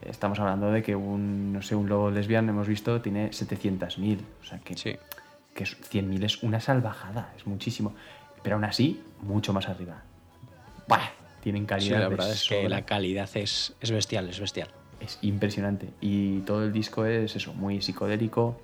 [0.03, 4.18] Estamos hablando de que un, no sé, un lobo lesbian, hemos visto, tiene 700.000.
[4.43, 4.97] O sea, que, Sí.
[5.55, 7.95] que es- 100.000 es una salvajada, es muchísimo.
[8.43, 10.03] Pero aún así, mucho más arriba.
[10.89, 11.11] ¡Buah!
[11.41, 11.99] Tienen Sí, calidad.
[11.99, 14.68] la de verdad es que la calidad es, es bestial, es bestial.
[15.01, 15.91] Es impresionante.
[16.01, 18.61] Y todo el disco es eso, muy psicodélico,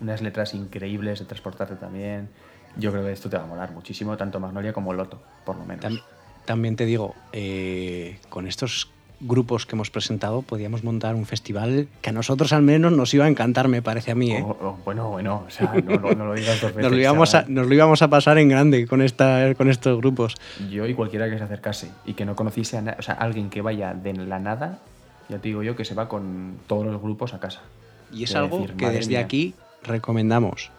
[0.00, 2.28] unas letras increíbles de transportarte también.
[2.76, 5.64] Yo creo que esto te va a molar muchísimo, tanto Magnolia como Loto, por lo
[5.64, 5.84] menos.
[6.44, 8.90] También te digo, eh, con estos
[9.20, 13.24] grupos que hemos presentado, podíamos montar un festival que a nosotros al menos nos iba
[13.24, 14.32] a encantar, me parece a mí.
[14.32, 14.42] ¿eh?
[14.44, 16.82] Oh, oh, bueno, bueno, o sea, no, no- no lo digas dos veces.
[16.90, 17.54] nos, lo íbamos a, chaval.
[17.54, 20.34] nos lo íbamos a pasar en grande con, esta, con estos grupos.
[20.70, 23.62] Yo y cualquiera que se acercase y que no conociese a o sea, alguien que
[23.62, 24.80] vaya de la nada,
[25.30, 27.62] ya te digo yo que se va con todos los grupos a casa.
[28.12, 29.20] Y es Quiero algo decir, que desde mía.
[29.20, 30.70] aquí recomendamos.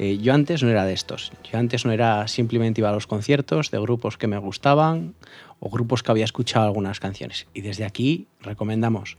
[0.00, 1.32] Eh, yo antes no era de estos.
[1.50, 5.14] Yo antes no era simplemente iba a los conciertos de grupos que me gustaban
[5.58, 7.48] o grupos que había escuchado algunas canciones.
[7.52, 9.16] Y desde aquí recomendamos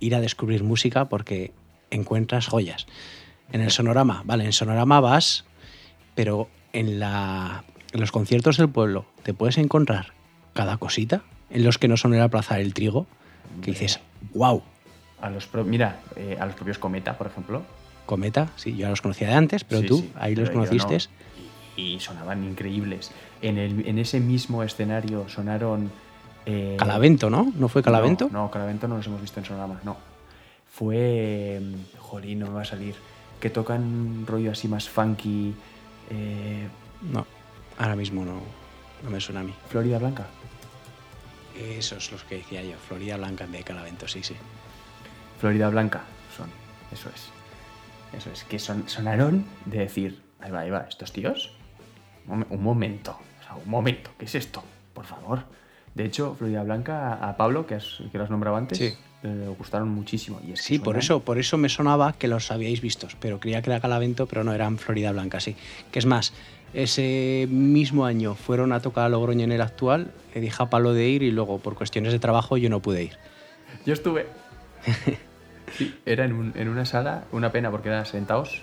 [0.00, 1.52] ir a descubrir música porque
[1.90, 2.86] encuentras joyas.
[3.52, 5.44] En el sonorama, vale, en sonorama vas,
[6.16, 10.14] pero en, la, en los conciertos del pueblo te puedes encontrar
[10.52, 13.06] cada cosita, en los que no son el aplazar el trigo,
[13.60, 14.00] que dices,
[14.34, 14.62] wow,
[15.20, 17.62] A los pro- mira, eh, a los propios Cometa, por ejemplo.
[18.12, 20.60] Cometa, sí, yo ya los conocía de antes, pero Sí, tú sí, ahí los pero
[20.66, 20.98] conociste.
[20.98, 21.82] no.
[21.82, 23.10] Y, y sonaban increíbles.
[23.40, 25.90] En, el, en ese mismo escenario sonaron.
[26.44, 27.50] eh, Calavento, ¿no?
[27.56, 28.28] ¿No fue Calavento?
[28.30, 29.96] No, no, Calavento no los hemos visto en Sonorama, no.
[30.70, 31.58] Fue.
[31.62, 32.94] mm, Jolín, no me va a salir.
[33.40, 35.54] Que tocan un rollo así más funky.
[36.10, 36.68] eh,
[37.10, 37.26] No,
[37.78, 38.40] ahora mismo no,
[39.02, 39.54] no me suena a mí.
[39.70, 40.26] Florida Blanca.
[41.58, 44.34] Esos los que decía yo, Florida Blanca de Calavento, sí, sí.
[45.40, 46.02] Florida Blanca
[46.36, 46.48] son.
[46.92, 47.28] Eso es.
[48.16, 48.44] Eso es.
[48.44, 50.20] Que son, sonaron de decir.
[50.40, 51.52] Ahí va, ahí va, estos tíos.
[52.26, 53.18] Un, momen- un momento.
[53.40, 54.10] O sea, un momento.
[54.18, 54.62] ¿Qué es esto?
[54.94, 55.44] Por favor.
[55.94, 58.94] De hecho, Florida Blanca, a Pablo, que, has, que lo has nombrado antes, Sí.
[59.22, 60.40] le gustaron muchísimo.
[60.46, 63.60] Y es Sí, por eso, por eso me sonaba que los habíais visto, pero creía
[63.62, 65.54] que era Calavento, pero no eran Florida Blanca, sí.
[65.90, 66.32] Que es más,
[66.72, 70.94] ese mismo año fueron a tocar a Logroño en el actual, le dije a Pablo
[70.94, 73.18] de ir y luego por cuestiones de trabajo yo no pude ir.
[73.84, 74.26] Yo estuve.
[75.76, 78.62] Sí, era en, un- en una sala, una pena porque era sentados.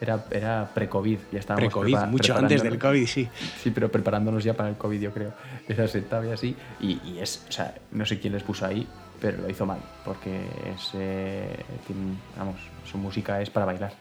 [0.00, 2.78] Era, era pre-COVID, ya estábamos Pre-COVID, mucho antes del.
[2.78, 3.28] COVID, sí.
[3.62, 5.32] Sí, pero preparándonos ya para el COVID, yo creo.
[5.68, 6.56] Era sentado y así.
[6.80, 8.84] Y, y es, o sea, no sé quién les puso ahí,
[9.20, 10.40] pero lo hizo mal, porque
[10.74, 11.54] es, eh,
[11.86, 13.92] tiene- vamos, su música es para bailar.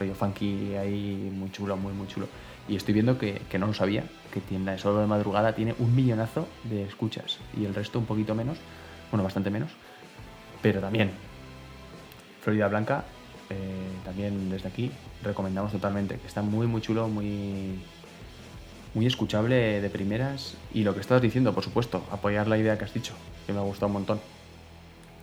[0.00, 2.26] Rollo funky ahí, muy chulo, muy, muy chulo.
[2.68, 5.54] Y estoy viendo que, que no lo sabía, que tiene la de solo de madrugada
[5.54, 8.58] tiene un millonazo de escuchas y el resto un poquito menos,
[9.10, 9.70] bueno, bastante menos,
[10.62, 11.10] pero también.
[12.40, 13.04] Florida Blanca,
[13.50, 13.56] eh,
[14.04, 14.90] también desde aquí
[15.22, 17.78] recomendamos totalmente, que está muy, muy chulo, muy,
[18.94, 20.56] muy escuchable de primeras.
[20.72, 23.14] Y lo que estabas diciendo, por supuesto, apoyar la idea que has dicho,
[23.46, 24.20] que me ha gustado un montón.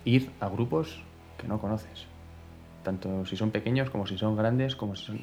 [0.04, 1.02] Ir a grupos
[1.38, 2.06] que no conoces.
[2.82, 5.20] Tanto si son pequeños como si son grandes, como si son.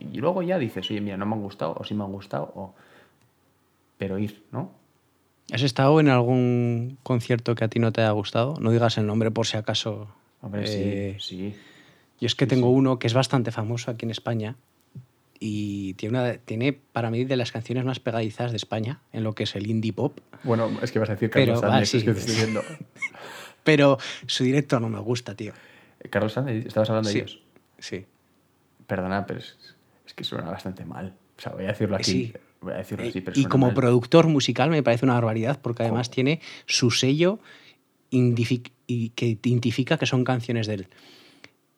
[0.00, 2.52] y luego ya dices, oye, mira, no me han gustado, o sí me han gustado,
[2.54, 2.74] o.
[3.98, 4.70] Pero ir, ¿no?
[5.52, 8.54] ¿Has estado en algún concierto que a ti no te haya gustado?
[8.60, 10.08] No digas el nombre por si acaso.
[10.42, 11.56] Hombre, Eh, sí, sí.
[12.20, 14.56] Yo es que tengo uno que es bastante famoso aquí en España
[15.40, 19.34] y tiene, una, tiene para mí de las canciones más pegadizas de España en lo
[19.34, 21.90] que es el indie pop, Bueno, es que vas a decir Pero, Carlos vale, Sánchez,
[21.90, 21.96] sí.
[21.98, 22.62] es que te estoy viendo.
[23.64, 25.52] pero su directo no me gusta, tío.
[26.10, 27.40] Carlos Sánchez, ¿estabas hablando de ellos?
[27.78, 28.04] sí.
[28.88, 29.54] Perdona, pero es,
[30.06, 31.12] es que suena bastante mal.
[31.36, 32.04] O sea, voy a decirlo aquí.
[32.10, 32.32] Sí.
[32.60, 36.10] Voy a decirlo así, pero y como productor musical me parece una barbaridad porque además
[36.10, 37.38] tiene su sello
[38.10, 40.88] y que identifica que son canciones de él.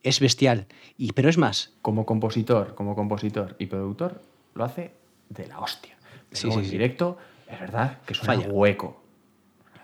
[0.02, 0.66] Es bestial.
[0.96, 4.22] Y, pero es más, como compositor, como compositor y productor,
[4.54, 4.92] lo hace
[5.28, 5.96] de la hostia.
[6.30, 6.70] Pero Sí, en sí.
[6.70, 8.48] directo, es verdad que suena Falla.
[8.48, 9.02] hueco.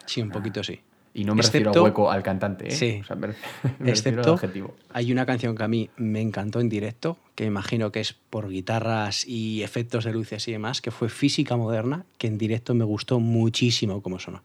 [0.06, 0.80] sí, un poquito sí.
[1.18, 2.72] Y no me refiero a Excepto- hueco al cantante, ¿eh?
[2.72, 2.98] Sí.
[3.00, 3.28] O sea, me,
[3.78, 7.46] me refiero al Excepto, hay una canción que a mí me encantó en directo, que
[7.46, 12.04] imagino que es por guitarras y efectos de luces y demás, que fue Física Moderna,
[12.18, 14.42] que en directo me gustó muchísimo como sonó.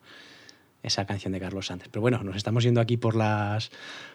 [0.81, 1.89] Esa canción de Carlos Sánchez.
[1.91, 3.69] Pero bueno, nos estamos yendo aquí por las,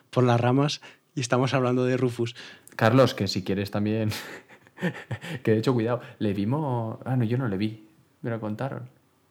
[0.09, 0.80] por las ramas
[1.14, 2.34] y estamos hablando de Rufus.
[2.74, 4.09] Carlos, que si quieres también.
[5.42, 6.98] que de hecho, cuidado, le vimos.
[7.04, 7.86] Ah, no, yo no le vi.
[8.22, 8.88] Me lo contaron.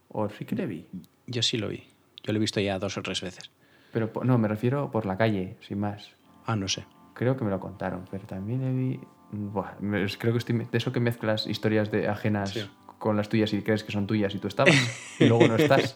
[0.09, 0.85] O sí que le vi.
[1.25, 1.83] Yo sí lo vi.
[2.25, 3.51] Yo lo he visto ya dos o tres veces.
[3.91, 6.11] Pero no, me refiero por la calle, sin más.
[6.45, 6.85] Ah, no sé.
[7.13, 8.99] Creo que me lo contaron, pero también le vi.
[9.31, 9.75] Buah,
[10.17, 12.69] creo que estoy de eso que mezclas historias de ajenas Sí.
[12.99, 14.75] con las tuyas y crees que son tuyas y tú estabas
[15.19, 15.95] y luego no estás.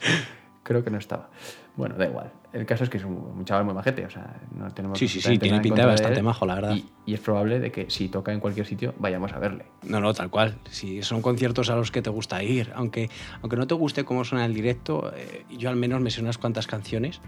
[0.70, 1.32] Creo que no estaba.
[1.76, 2.32] Bueno, da igual.
[2.54, 5.08] El caso es que es un, un chaval muy majete, o sea, no tenemos Sí,
[5.08, 6.76] sí, sí, tiene pinta bastante él, majo, la verdad.
[6.76, 9.66] Y, y es probable de que si toca en cualquier sitio vayamos a verle.
[9.82, 10.60] No, no, tal cual.
[10.70, 13.10] Si son conciertos a los que te gusta ir, aunque,
[13.42, 16.38] aunque no te guste cómo suena el directo, eh, yo al menos me sé unas
[16.38, 17.20] cuantas canciones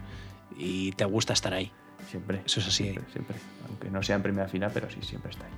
[0.56, 1.72] y te gusta estar ahí.
[2.08, 2.42] Siempre.
[2.46, 2.84] Eso es así.
[2.84, 3.36] Siempre, siempre.
[3.68, 5.52] Aunque no sea en primera fila, pero sí, siempre está ahí.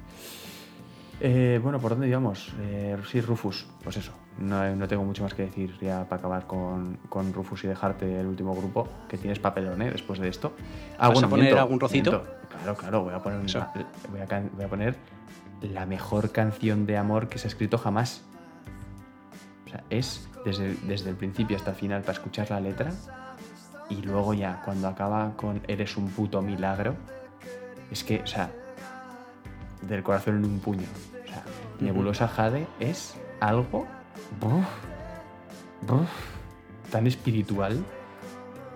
[1.21, 2.53] Eh, bueno, ¿por dónde íbamos?
[2.61, 3.67] Eh, sí, Rufus.
[3.83, 4.13] Pues eso.
[4.39, 8.21] No, no tengo mucho más que decir ya para acabar con, con Rufus y dejarte
[8.21, 9.91] el último grupo, que tienes papelón, ¿eh?
[9.91, 10.53] Después de esto.
[10.99, 12.25] Ah, ¿Vas a poner algún miento.
[12.49, 13.03] Claro, claro.
[13.05, 13.73] Voy a, poner una-
[14.11, 14.97] voy, a voy a poner
[15.63, 18.23] la mejor canción de amor que se ha escrito jamás.
[19.67, 22.93] O sea, es desde, desde el principio hasta el final para escuchar la letra
[23.89, 26.95] y luego ya cuando acaba con Eres un puto milagro,
[27.91, 28.51] es que, o sea,
[29.89, 30.87] del corazón en un puño.
[31.25, 31.45] O sea,
[31.81, 33.87] Nebulosa Jade es algo
[34.41, 34.67] buf,
[35.87, 36.09] buf,
[36.91, 37.85] tan espiritual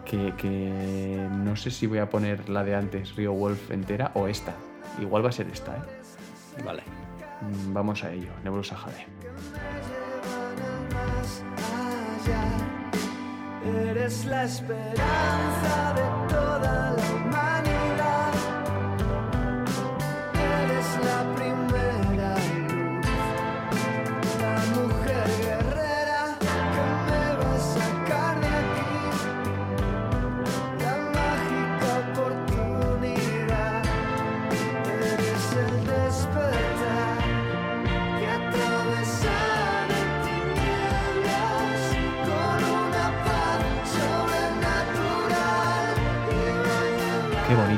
[0.05, 4.27] que, que no sé si voy a poner la de antes, Rio Wolf entera, o
[4.29, 4.55] esta.
[5.01, 6.63] Igual va a ser esta, ¿eh?
[6.65, 6.83] Vale.
[7.41, 9.07] Mm, Vamos a ello, Nebulosa Jade.
[13.91, 17.58] Eres la esperanza de toda la humanidad.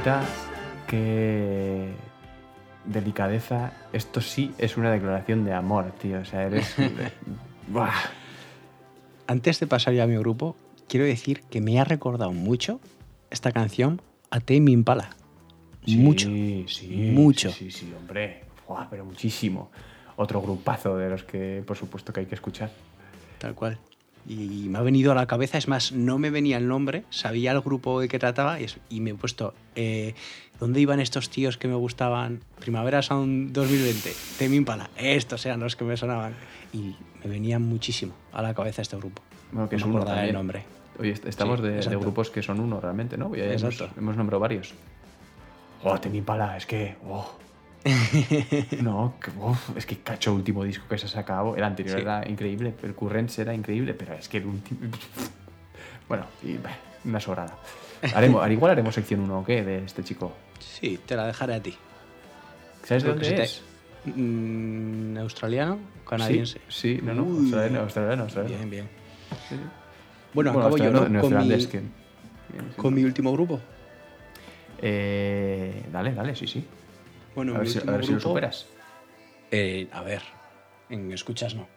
[0.01, 0.22] Bonita,
[0.86, 1.88] qué
[2.86, 3.72] delicadeza.
[3.92, 6.20] Esto sí es una declaración de amor, tío.
[6.20, 6.74] O sea, eres.
[7.68, 7.92] Buah.
[9.26, 10.57] Antes de pasar ya a mi grupo,
[10.88, 12.80] quiero decir que me ha recordado mucho
[13.30, 15.11] esta canción a Tame Impala.
[15.86, 16.28] mucho.
[16.28, 17.51] Sí, sí, Mucho.
[17.51, 18.44] Sí, sí, sí, hombre.
[18.66, 19.70] Buah, pero muchísimo.
[20.16, 22.70] Otro grupazo de los que, por supuesto, que hay que escuchar.
[23.38, 23.78] Tal cual.
[24.27, 27.53] Y me ha venido a la cabeza, es más, no me venía el nombre, sabía
[27.53, 30.14] el grupo de qué trataba y, me he puesto, eh,
[30.61, 32.41] ¿dónde iban estos tíos que me gustaban?
[32.61, 36.35] Primavera Sound 2020, Tame Impala, estos eran los que me sonaban.
[36.73, 36.95] Y
[37.25, 39.23] me venían muchísimo a la cabeza este grupo.
[39.53, 40.64] Bueno, que no me acordaba el nombre.
[40.99, 43.35] Oye, est- estamos Sí, de, de grupos que son uno realmente, ¿no?
[43.35, 44.75] Hemos, hemos nombrado varios.
[45.83, 46.97] Oh, Temi Impala, es que.
[47.09, 47.27] oh.
[48.83, 51.57] no, que, uf, es que cacho último disco que se ha sacado.
[51.57, 52.03] El anterior Sí.
[52.03, 54.81] era increíble, el Currents era increíble, pero es que el último.
[56.09, 57.57] Bueno, y, bah, una sobrada.
[58.14, 60.33] Haremos, al igual haremos sección 1 o qué de este chico.
[60.59, 61.76] Sí, te la dejaré a ti.
[62.83, 63.62] ¿Sabes de Creo que dónde es?
[64.05, 65.78] te- Mm, ¿Australiano?
[66.09, 66.59] ¿Canadiense?
[66.68, 67.39] Sí, sí, no, no, Uy.
[67.43, 68.57] australiano, australiano, australiano.
[68.66, 68.89] Bien, bien.
[69.49, 69.57] Sí.
[70.35, 71.01] Bueno, acabo yo ¿no?
[71.01, 71.12] con,
[71.47, 71.91] mi, que- Bien,
[72.70, 72.76] sí.
[72.76, 73.61] con mi último grupo.
[74.83, 76.64] Eh, dale, dale, sí, sí.
[77.35, 78.66] Bueno, A ver, si, a último ver si lo grupo- superas.
[79.51, 80.22] Eh, a ver,
[80.89, 81.68] en escuchas no,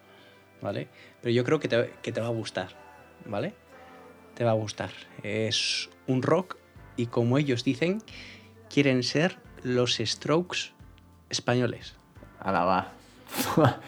[0.62, 0.88] ¿vale?
[1.22, 2.70] Pero yo creo que te, que te va a gustar,
[3.26, 3.54] ¿vale?
[4.36, 4.92] Te va a gustar.
[5.24, 6.58] Es un rock
[6.98, 8.02] y como ellos dicen,
[8.70, 10.72] quieren ser los Strokes
[11.30, 11.96] españoles.
[12.40, 12.92] Ala, va.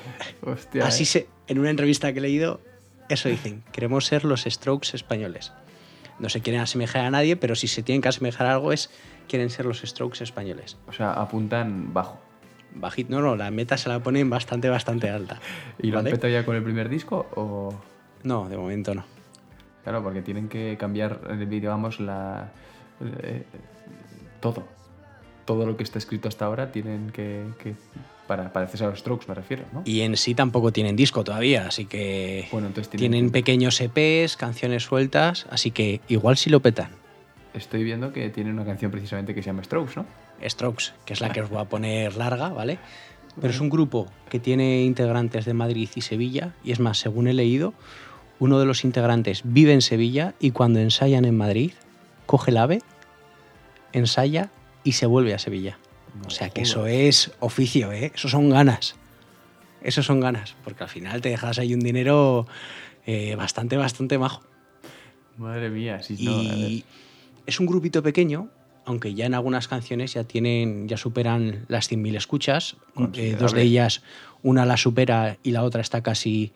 [0.41, 0.85] Hostia.
[0.87, 1.05] Así eh.
[1.05, 2.61] se, en una entrevista que he leído,
[3.09, 5.51] eso dicen, queremos ser los Strokes españoles.
[6.17, 8.89] No se quieren asemejar a nadie, pero si se tienen que asemejar a algo es,
[9.25, 10.77] quieren ser los Strokes españoles.
[10.87, 12.19] O sea, apuntan bajo.
[12.73, 15.39] Bajito, no, no, la meta se la ponen bastante, bastante alta.
[15.81, 17.25] ¿Y lo han petado ya con el primer disco?
[17.35, 17.73] O...
[18.23, 19.05] No, de momento no.
[19.83, 22.49] Claro, porque tienen que cambiar, digamos, la...
[23.01, 23.43] eh,
[24.41, 24.63] todo.
[25.45, 27.45] Todo lo que está escrito hasta ahora tienen que...
[27.59, 27.75] que-
[28.27, 29.83] para parecerse a los Strokes, me refiero, ¿no?
[29.85, 34.35] Y en sí tampoco tienen disco todavía, así que Bueno, entonces tienen- tienen pequeños EPs,
[34.35, 36.89] canciones sueltas, así que igual si lo petan.
[37.55, 40.05] Estoy viendo que tienen una canción precisamente que se llama Strokes, ¿no?
[40.47, 42.79] Strokes, que es la que os voy a poner larga, ¿vale?
[43.39, 47.27] Pero es un grupo que tiene integrantes de Madrid y Sevilla, y es más, según
[47.27, 47.73] he leído,
[48.39, 51.71] uno de los integrantes vive en Sevilla y cuando ensayan en Madrid,
[52.25, 52.81] coge el ave,
[53.93, 54.49] ensaya
[54.83, 55.77] y se vuelve a Sevilla.
[56.15, 58.11] No o sea que eso es oficio, ¿eh?
[58.13, 58.95] Eso son ganas.
[59.81, 62.47] Eso son ganas, porque al final te dejas ahí un dinero
[63.05, 64.41] eh, bastante, bastante majo.
[65.37, 66.45] Madre mía, sí, no, ver.
[66.45, 66.85] Y
[67.45, 68.49] es un grupito pequeño,
[68.85, 72.77] aunque ya en algunas canciones ya tienen, ya superan las 100.000 escuchas.
[73.13, 74.03] Eh, dos de ellas,
[74.43, 76.53] una la supera y la otra está casi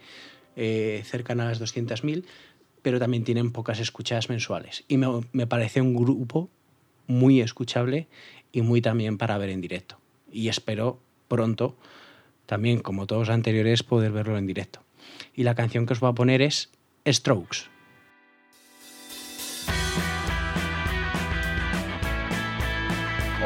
[0.55, 2.23] eh, cercana a las 200.000,
[2.81, 4.83] pero también tienen pocas escuchas mensuales.
[4.87, 6.49] Y me, me parece un grupo
[7.07, 8.07] muy escuchable
[8.51, 9.99] y muy también para ver en directo.
[10.31, 11.75] Y espero pronto,
[12.45, 14.81] también como todos los anteriores, poder verlo en directo.
[15.33, 16.69] Y la canción que os voy a poner es
[17.07, 17.78] Strokes.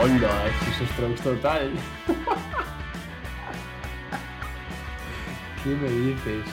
[0.04, 0.48] ¡Hola!
[0.48, 1.72] Es Strokes total.
[5.64, 6.44] ¿Qué me dices?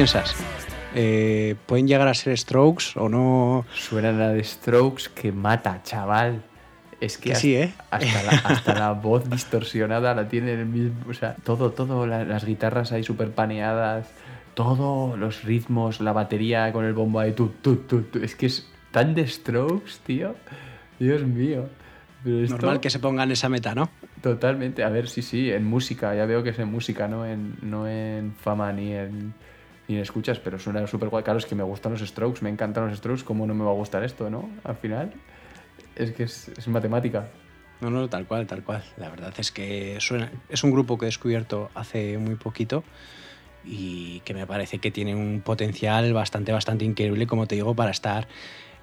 [0.00, 0.34] Piensas?
[0.94, 3.66] Eh, ¿Pueden llegar a ser Strokes o no?
[3.74, 6.42] Suena la de Strokes que mata, chaval.
[7.02, 7.72] Es que, Que hasta, sí, ¿eh?
[7.90, 10.94] hasta, la, hasta la voz distorsionada la tiene el mismo.
[11.10, 14.08] O sea, todo, todo, la- las guitarras ahí súper paneadas,
[14.54, 18.18] todo, los ritmos, la batería con el bombo ahí, tu, tu, tu, tu.
[18.20, 20.34] Es que es tan de Strokes, tío.
[20.98, 21.68] Dios mío.
[22.24, 23.90] Pero esto- Normal que se pongan esa meta, ¿no?
[24.22, 27.56] Totalmente, a ver, sí, sí, en música, ya veo que es en música, no en,
[27.62, 29.32] no en fama ni en,
[29.90, 31.24] ni escuchas, pero suena súper guay.
[31.24, 33.70] Claro, es que me gustan los strokes, me encantan los strokes, ¿cómo no me va
[33.70, 34.48] a gustar esto, no?
[34.64, 35.12] Al final,
[35.96, 37.28] es que es, es matemática.
[37.80, 38.84] No, no, tal cual, tal cual.
[38.96, 42.84] La verdad es que suena, es un grupo que he descubierto hace muy poquito
[43.64, 47.90] y que me parece que tiene un potencial bastante, bastante increíble, como te digo, para
[47.90, 48.28] estar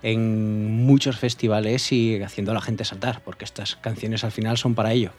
[0.03, 4.75] en muchos festivales y haciendo a la gente saltar, porque estas canciones al final son
[4.75, 5.11] para ello.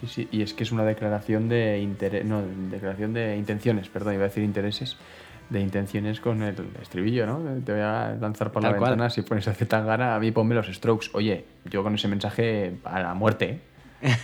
[0.00, 4.14] Sí, sí, y es que es una declaración de interés, no, declaración de intenciones, perdón,
[4.14, 4.96] iba a decir intereses,
[5.50, 7.40] de intenciones con el estribillo, ¿no?
[7.64, 8.90] Te voy a lanzar por la Tal cual.
[8.92, 11.08] ventana si pones a Zetangana, a mí ponme los strokes.
[11.12, 13.60] Oye, yo con ese mensaje a la muerte,
[14.02, 14.16] ¿eh?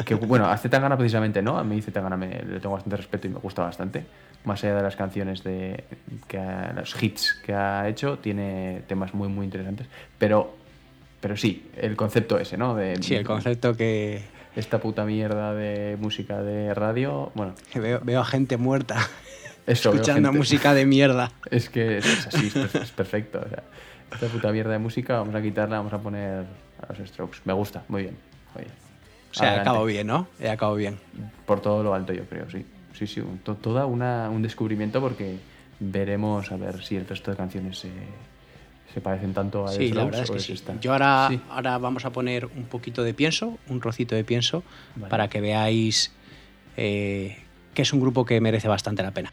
[0.06, 3.30] que bueno, a Zetangana precisamente no, a mí Zetangana me, le tengo bastante respeto y
[3.30, 4.04] me gusta bastante.
[4.44, 5.84] Más allá de las canciones de
[6.28, 9.86] que ha- los hits que ha hecho, tiene temas muy muy interesantes,
[10.18, 10.56] pero
[11.20, 12.74] pero sí, el concepto ese, ¿no?
[12.76, 14.22] De Sí, el concepto que
[14.54, 18.96] esta puta mierda de música de radio, bueno, veo, veo a gente muerta
[19.68, 21.30] eso escuchando música de mierda.
[21.50, 23.40] Es que es, así, es, perfe- es perfecto.
[23.44, 23.62] o sea,
[24.12, 26.44] esta puta mierda de música vamos a quitarla, vamos a poner
[26.88, 27.38] a los Strokes.
[27.44, 28.16] Me gusta, muy bien.
[28.56, 28.66] Oye,
[29.30, 30.26] O sea, acabo bien, ¿no?
[30.40, 30.98] He acabado bien.
[31.46, 32.64] Por todo lo alto, yo creo, sí.
[32.94, 35.36] Sí, sí, un- to- toda una, un descubrimiento porque
[35.78, 37.90] veremos a ver si el resto de canciones se,
[38.92, 40.52] se parecen tanto a Sí, la verdad es que sí.
[40.54, 40.80] esta.
[40.80, 41.40] Yo ahora, Sí.
[41.50, 44.64] ahora vamos a poner un poquito de pienso, un rocito de pienso,
[44.96, 45.10] Vale.
[45.10, 46.10] para que veáis
[46.76, 47.36] eh,
[47.74, 49.32] que es un grupo que merece bastante la pena.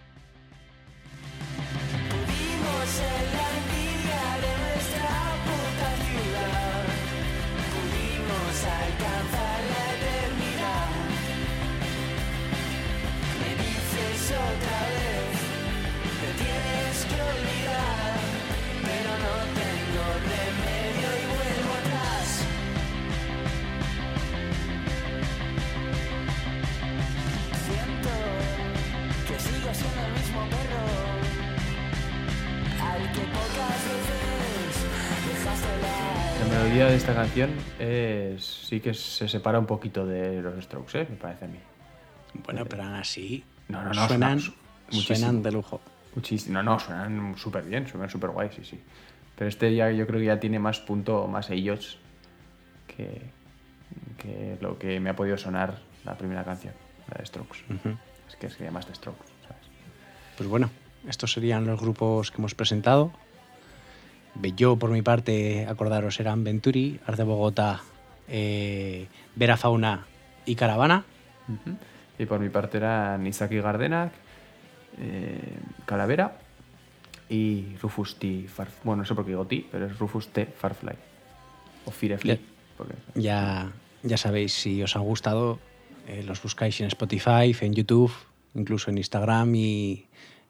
[38.39, 41.07] Sí que se separa un poquito de los Strokes, ¿eh?
[41.09, 41.59] me parece a mí.
[42.43, 44.39] Bueno, pero aún así No, no, no, suenan,
[44.89, 45.81] suenan de lujo.
[46.15, 46.55] Muchísimo.
[46.55, 48.79] No, no, suenan súper bien, suenan súper guay, sí, sí.
[49.37, 51.99] Pero este ya yo creo que ya tiene más punto, más ellos
[52.87, 53.21] que,
[54.17, 56.73] que lo que me ha podido sonar la primera canción,
[57.11, 57.59] la de Strokes.
[58.29, 59.63] Es que sería más de Strokes, ¿sabes?
[60.37, 60.69] Pues bueno,
[61.07, 63.11] estos serían los grupos que hemos presentado.
[64.55, 67.81] Yo, por mi parte, acordaros, eran Venturi, Ars de Bogotá,
[68.27, 70.05] eh, Vera Fauna
[70.45, 71.03] y Caravana.
[72.17, 74.11] Y por mi parte eran Isaki Gardenak,
[74.99, 75.39] eh,
[75.85, 76.37] Calavera
[77.29, 78.45] y Rufus T.
[78.47, 80.45] Farf Bueno, no sé por qué digo T, pero es Rufus T.
[80.45, 80.93] Farfly.
[81.85, 82.31] O Firefly.
[82.35, 82.39] Ya.
[82.77, 83.71] porque- Ya,
[84.03, 85.59] ya sabéis, si os han gustado,
[86.07, 88.11] eh, los buscáis en Spotify, en YouTube,
[88.53, 90.05] incluso en Instagram y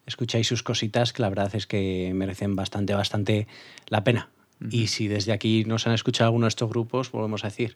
[0.06, 3.48] escucháis sus cositas que la verdad es que merecen bastante, bastante
[3.88, 4.30] la pena.
[4.70, 7.76] Y si desde aquí nos han escuchado alguno de estos grupos, volvemos a decir,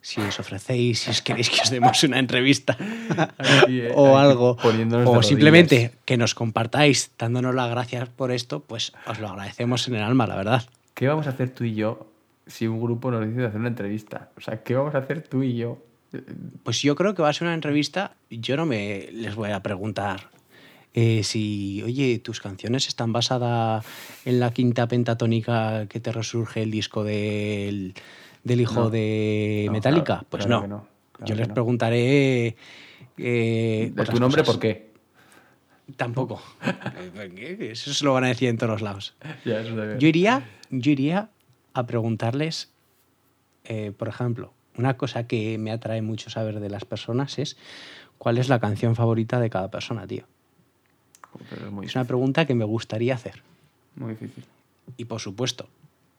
[0.00, 2.76] si os ofrecéis, si os queréis que os demos una entrevista
[3.68, 9.18] eh, o algo, o simplemente que nos compartáis dándonos las gracias por esto, pues os
[9.18, 10.62] lo agradecemos en el alma, la verdad.
[10.94, 12.06] ¿Qué vamos a hacer tú y yo
[12.46, 14.30] si un grupo nos dice de hacer una entrevista?
[14.36, 15.82] O sea, ¿qué vamos a hacer tú y yo?
[16.62, 18.14] Pues yo creo que va a ser una entrevista.
[18.30, 20.30] Yo no me les voy a preguntar
[20.96, 23.84] eh, si, oye, tus canciones están basadas
[24.24, 27.94] en la quinta pentatónica que te resurge el disco del,
[28.42, 28.90] del hijo No.
[28.90, 30.04] de No, Metallica.
[30.04, 30.62] claro, pues claro no.
[30.62, 32.56] que no, claro yo les preguntaré.
[33.18, 34.54] eh, ¿De tu nombre cosas.
[34.54, 34.90] por qué?
[35.96, 36.42] Tampoco.
[37.60, 39.14] Eso se lo van a decir en todos lados.
[39.44, 39.62] Ya,
[39.98, 41.28] Yo iría, yo iría
[41.74, 42.72] a preguntarles,
[43.64, 47.56] eh, por ejemplo, una cosa que me atrae mucho saber de las personas es
[48.18, 50.24] cuál es la canción favorita de cada persona, tío.
[51.50, 53.42] Pero es muy Es una pregunta que me gustaría hacer.
[53.96, 54.44] Muy difícil.
[54.96, 55.68] Y por supuesto,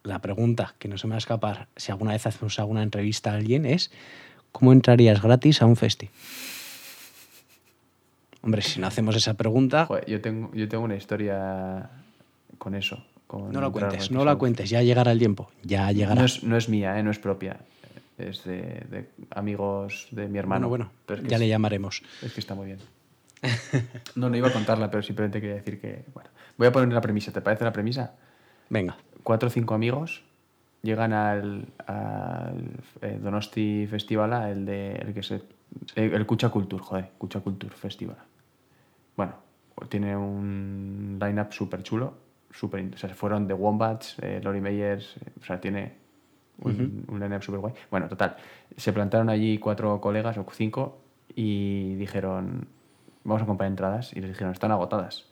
[0.04, 3.32] la pregunta que no se me va a escapar si alguna vez hacemos alguna entrevista
[3.32, 3.92] a alguien es
[4.52, 6.10] ¿cómo entrarías gratis a un festi?
[8.42, 11.90] Hombre, si no hacemos esa pregunta, Joder, yo tengo, yo tengo una historia
[12.58, 13.04] con eso.
[13.26, 16.22] con no la cuentes, no la cuentes, ya llegará el tiempo, ya llegará.
[16.22, 17.04] No es, no es mía, ¿eh?
[17.04, 17.58] no es propia.
[18.18, 18.58] Es de,
[18.90, 20.70] de amigos de mi hermano.
[20.70, 22.02] bueno, Pero bueno, es que ya es- le llamaremos.
[22.22, 22.80] Es que está muy bien.
[24.16, 26.06] No, no iba a contarla, pero simplemente quería decir que.
[26.14, 27.32] Bueno, voy a poner la premisa.
[27.32, 28.16] ¿Te parece la premisa?
[28.70, 30.24] Venga, Cuatro o cinco amigos
[30.82, 35.42] llegan al, al eh, Donosti Festival, el de el que se.
[35.96, 38.18] El, el Cucha Culture, joder, Cucha Culture Festival.
[39.16, 39.34] Bueno,
[39.90, 42.14] tiene un line-up súper chulo.
[42.52, 45.94] Super, o sea, fueron The Wombats, eh, Lori Meyers, eh, o sea, tiene
[46.62, 47.74] un, un line-up súper guay.
[47.92, 48.38] Bueno, total,
[48.76, 51.02] se plantaron allí cuatro colegas o cinco
[51.36, 52.68] y dijeron,
[53.28, 54.12] vamos a comprar entradas.
[54.14, 55.26] Y les dijeron, están agotadas.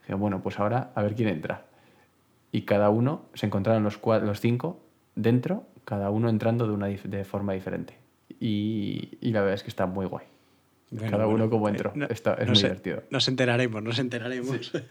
[0.00, 1.64] Dijeron, bueno, pues ahora a ver quién entra.
[2.52, 4.80] Y cada uno, se encontraron los, cua- los cinco
[5.14, 7.96] dentro, cada uno entrando de, una de forma diferente.
[8.40, 10.26] Y, y la verdad es que está muy guay.
[10.90, 11.90] Bueno, cada bueno, uno como entró.
[11.90, 13.02] eh, no- Está- es no muy sé, divertido.
[13.10, 14.72] Nos enteraremos, nos enteraremos.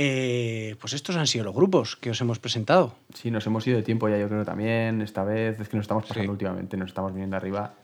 [0.00, 2.94] Eh, pues estos han sido los grupos que os hemos presentado.
[3.14, 5.02] Sí, nos hemos ido de tiempo ya, yo creo también.
[5.02, 6.30] Esta vez es que nos estamos pasando Sí.
[6.30, 7.74] últimamente, nos estamos viniendo arriba.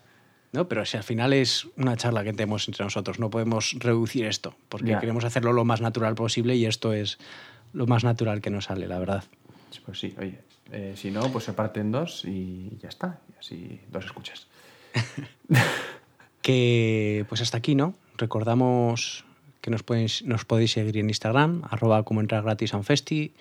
[0.55, 0.69] ¿No?
[0.69, 4.55] Pero si al final es una charla que tenemos entre nosotros, no podemos reducir esto,
[4.71, 7.19] porque queremos hacerlo lo más natural posible y esto es
[7.73, 9.25] lo más natural que nos sale, la verdad.
[9.85, 10.39] Pues sí, oye,
[10.73, 13.21] eh, si no, pues se parte en dos y ya está.
[13.35, 14.47] Y así dos escuchas.
[16.41, 17.95] Que pues hasta aquí, ¿no?
[18.19, 19.25] Recordamos
[19.63, 23.33] que nos podéis, nos podéis seguir en Instagram, arroba como entrar gratis a un festi,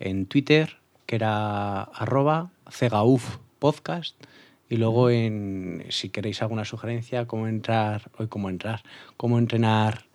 [0.00, 4.16] en Twitter, que era arroba cegauf podcast,
[4.68, 8.82] y luego en, si queréis alguna sugerencia, cómo entrar, hoy cómo entrar,
[9.16, 10.06] cómo entrenar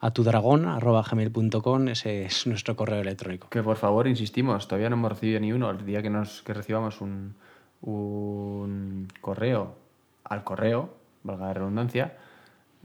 [0.00, 3.48] a tu dragón, arroba gmail.com, ese es nuestro correo electrónico.
[3.50, 5.70] Que por favor, insistimos, todavía no hemos recibido ni uno.
[5.70, 7.34] El día que, nos, que recibamos un,
[7.82, 9.76] un correo
[10.24, 12.16] al correo, valga la redundancia,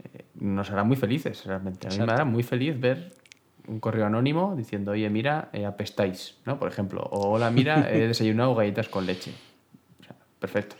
[0.04, 1.88] eh, nos hará muy felices realmente.
[1.88, 2.22] A mí me Exacto.
[2.22, 3.16] hará muy feliz ver
[3.66, 6.58] un correo anónimo diciendo, oye, mira, eh, apestáis, ¿no?
[6.58, 7.02] Por ejemplo.
[7.10, 9.32] O hola, mira, he desayunado galletas con leche.
[10.00, 10.76] O sea, perfecto.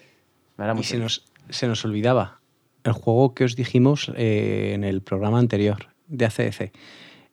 [0.78, 2.40] Y se nos, se nos olvidaba
[2.84, 6.72] el juego que os dijimos eh, en el programa anterior de ACDC.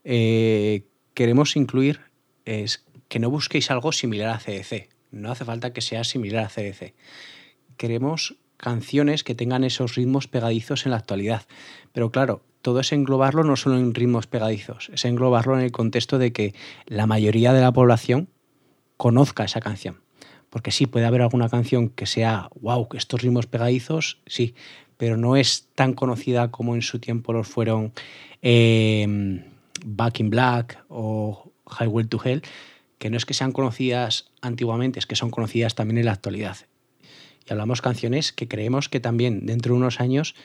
[0.04, 2.02] Eh, queremos incluir
[2.46, 4.90] es que no busquéis algo similar a ACDC.
[5.12, 6.94] No hace falta que sea similar a ACDC.
[7.78, 11.44] Queremos canciones que tengan esos ritmos pegadizos en la actualidad.
[11.92, 16.18] Pero claro, todo es englobarlo no solo en ritmos pegadizos, es englobarlo en el contexto
[16.18, 16.56] de que
[16.86, 18.30] la mayoría de la población
[18.98, 20.05] conozca esa canción.
[20.56, 24.56] Porque sí, puede haber alguna canción que sea, wow, estos ritmos pegadizos, sí,
[24.95, 27.91] pero no es tan conocida como en su tiempo los fueron
[28.41, 29.43] eh,
[29.86, 32.41] Back in Black o Highway to Hell,
[32.99, 36.56] que no es que sean conocidas antiguamente, es que son conocidas también en la actualidad.
[37.45, 40.36] Y hablamos canciones que creemos que también dentro de unos años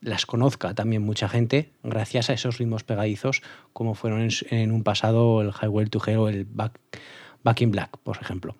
[0.00, 3.42] las conozca también mucha gente gracias a esos ritmos pegadizos
[3.72, 8.18] como fueron en, un pasado el Highway to Hell o el Back in Black, por
[8.18, 8.54] ejemplo.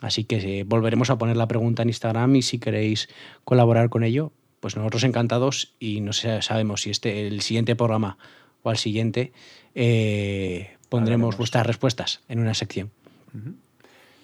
[0.00, 3.08] Así que eh, volveremos a poner la pregunta en Instagram y si queréis
[3.44, 8.16] colaborar con ello, pues nosotros encantados y no sé, sabemos si este el siguiente programa
[8.62, 9.32] o al siguiente
[9.74, 11.36] eh, pondremos Hablaremos.
[11.36, 12.90] vuestras respuestas en una sección.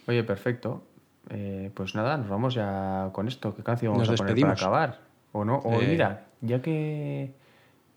[0.06, 0.84] Oye, perfecto.
[1.30, 3.54] Eh, pues nada, nos vamos ya con esto.
[3.54, 4.60] ¿Qué canción vamos Nos a poner despedimos.
[4.60, 5.00] para acabar?
[5.32, 5.56] ¿O no?
[5.58, 7.34] O mira, ya que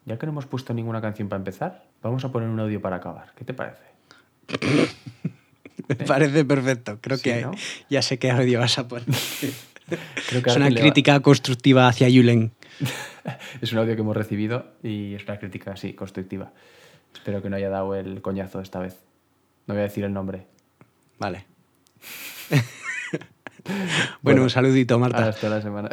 [0.06, 2.96] ya que no hemos puesto ninguna canción para empezar, vamos a poner un audio para
[2.98, 3.34] acabar.
[3.36, 3.84] ¿Qué te parece?
[5.88, 6.98] Me parece perfecto.
[7.02, 7.52] Creo Sí, que ¿no?
[7.90, 9.06] ya sé qué audio vas a poner.
[10.30, 12.52] Creo que es una va- crítica constructiva hacia Yulen.
[13.62, 16.52] Es un audio que hemos recibido y es una crítica así, constructiva.
[17.14, 18.98] Espero que no haya dado el coñazo esta vez.
[19.68, 20.48] No voy a decir el nombre.
[21.20, 21.46] Vale.
[22.50, 22.64] bueno,
[24.22, 25.28] Bueno, un saludito, Marta.
[25.28, 25.90] Hasta la semana.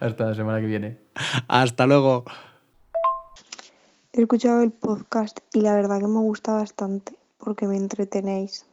[0.00, 0.98] Hasta la semana que viene.
[1.48, 2.24] Hasta luego.
[4.12, 8.66] He escuchado el podcast y la verdad que me gusta bastante porque me entretenéis.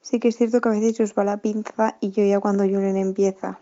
[0.00, 2.64] Sí que es cierto que a veces os va la pinza y yo ya cuando
[2.64, 3.58] Julen empieza.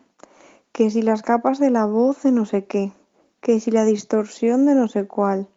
[0.72, 2.92] Que si las capas de la voz de no sé qué.
[3.40, 5.48] Que si la distorsión de no sé cuál.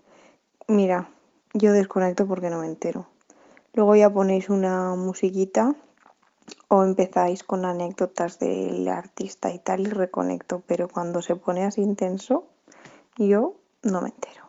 [0.67, 1.09] Mira,
[1.53, 3.07] yo desconecto porque no me entero.
[3.73, 5.75] Luego ya ponéis una musiquita
[6.69, 10.63] o empezáis con anécdotas del artista y tal y reconecto.
[10.65, 12.45] Pero cuando se pone así intenso,
[13.17, 14.48] yo no me entero.